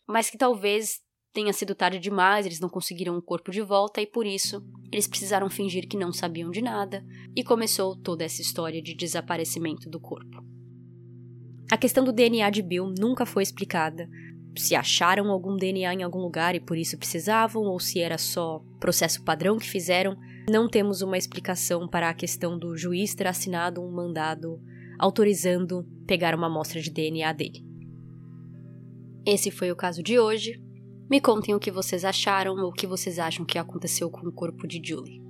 mas 0.07 0.29
que 0.29 0.37
talvez 0.37 1.01
tenha 1.31 1.53
sido 1.53 1.73
tarde 1.73 1.99
demais, 1.99 2.45
eles 2.45 2.59
não 2.59 2.69
conseguiram 2.69 3.17
o 3.17 3.21
corpo 3.21 3.49
de 3.49 3.61
volta 3.61 4.01
e 4.01 4.05
por 4.05 4.25
isso 4.25 4.61
eles 4.91 5.07
precisaram 5.07 5.49
fingir 5.49 5.87
que 5.87 5.97
não 5.97 6.13
sabiam 6.13 6.51
de 6.51 6.61
nada 6.61 7.03
e 7.35 7.43
começou 7.43 7.95
toda 7.95 8.23
essa 8.23 8.41
história 8.41 8.81
de 8.81 8.93
desaparecimento 8.93 9.89
do 9.89 9.99
corpo. 9.99 10.52
A 11.71 11.77
questão 11.77 12.03
do 12.03 12.11
DNA 12.11 12.49
de 12.49 12.61
Bill 12.61 12.93
nunca 12.97 13.25
foi 13.25 13.43
explicada. 13.43 14.07
Se 14.55 14.75
acharam 14.75 15.31
algum 15.31 15.55
DNA 15.55 15.93
em 15.93 16.03
algum 16.03 16.19
lugar 16.19 16.53
e 16.55 16.59
por 16.59 16.77
isso 16.77 16.97
precisavam, 16.97 17.63
ou 17.63 17.79
se 17.79 17.99
era 17.99 18.17
só 18.17 18.61
processo 18.79 19.23
padrão 19.23 19.57
que 19.57 19.67
fizeram, 19.67 20.15
não 20.49 20.67
temos 20.67 21.01
uma 21.01 21.17
explicação 21.17 21.87
para 21.87 22.09
a 22.09 22.13
questão 22.13 22.59
do 22.59 22.77
juiz 22.77 23.15
ter 23.15 23.27
assinado 23.27 23.81
um 23.81 23.91
mandado 23.91 24.61
autorizando 24.99 25.87
pegar 26.05 26.35
uma 26.35 26.47
amostra 26.47 26.79
de 26.79 26.91
DNA 26.91 27.33
dele. 27.33 27.65
Esse 29.25 29.49
foi 29.49 29.71
o 29.71 29.75
caso 29.75 30.03
de 30.03 30.19
hoje. 30.19 30.61
Me 31.09 31.19
contem 31.19 31.55
o 31.55 31.59
que 31.59 31.71
vocês 31.71 32.05
acharam 32.05 32.55
ou 32.55 32.69
o 32.69 32.73
que 32.73 32.85
vocês 32.85 33.19
acham 33.19 33.45
que 33.45 33.57
aconteceu 33.57 34.09
com 34.09 34.27
o 34.27 34.31
corpo 34.31 34.67
de 34.67 34.81
Julie. 34.83 35.21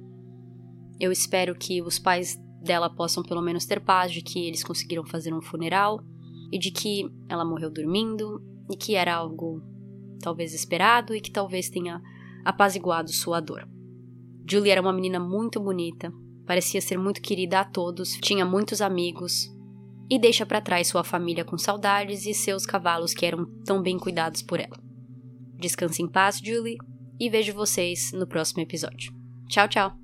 Eu 1.00 1.12
espero 1.12 1.56
que 1.56 1.82
os 1.82 2.00
pais 2.00 2.38
dela 2.62 2.90
possam 2.90 3.24
pelo 3.24 3.42
menos 3.42 3.66
ter 3.66 3.80
paz 3.80 4.12
de 4.12 4.22
que 4.22 4.48
eles 4.48 4.64
conseguiram 4.64 5.06
fazer 5.06 5.34
um 5.34 5.42
funeral 5.42 6.04
e 6.54 6.60
de 6.60 6.70
que 6.70 7.10
ela 7.28 7.44
morreu 7.44 7.72
dormindo 7.72 8.40
e 8.72 8.78
que 8.78 8.94
era 8.94 9.16
algo 9.16 9.60
talvez 10.22 10.54
esperado 10.54 11.16
e 11.16 11.20
que 11.20 11.32
talvez 11.32 11.68
tenha 11.68 12.00
apaziguado 12.46 13.12
sua 13.12 13.40
dor. 13.40 13.68
Julie 14.48 14.70
era 14.70 14.80
uma 14.80 14.94
menina 14.94 15.20
muito 15.20 15.60
bonita, 15.60 16.14
parecia 16.46 16.80
ser 16.80 17.00
muito 17.00 17.24
querida 17.24 17.62
a 17.62 17.66
todos, 17.66 18.12
tinha 18.22 18.46
muitos 18.46 18.82
amigos, 18.82 19.52
e 20.08 20.20
deixa 20.20 20.46
para 20.46 20.62
trás 20.62 20.88
sua 20.88 21.04
família 21.04 21.44
com 21.44 21.58
saudades 21.58 22.28
e 22.28 22.36
seus 22.36 22.68
cavalos 22.68 23.16
que 23.16 23.26
eram 23.26 23.46
tão 23.66 23.82
bem 23.82 23.98
cuidados 23.98 24.44
por 24.44 24.60
ela. 24.60 24.78
Descanse 25.56 26.04
em 26.04 26.08
paz, 26.08 26.40
Julie, 26.40 26.78
e 27.20 27.32
vejo 27.32 27.52
vocês 27.54 28.12
no 28.12 28.28
próximo 28.28 28.62
episódio. 28.62 29.12
Tchau, 29.50 29.68
tchau! 29.68 30.03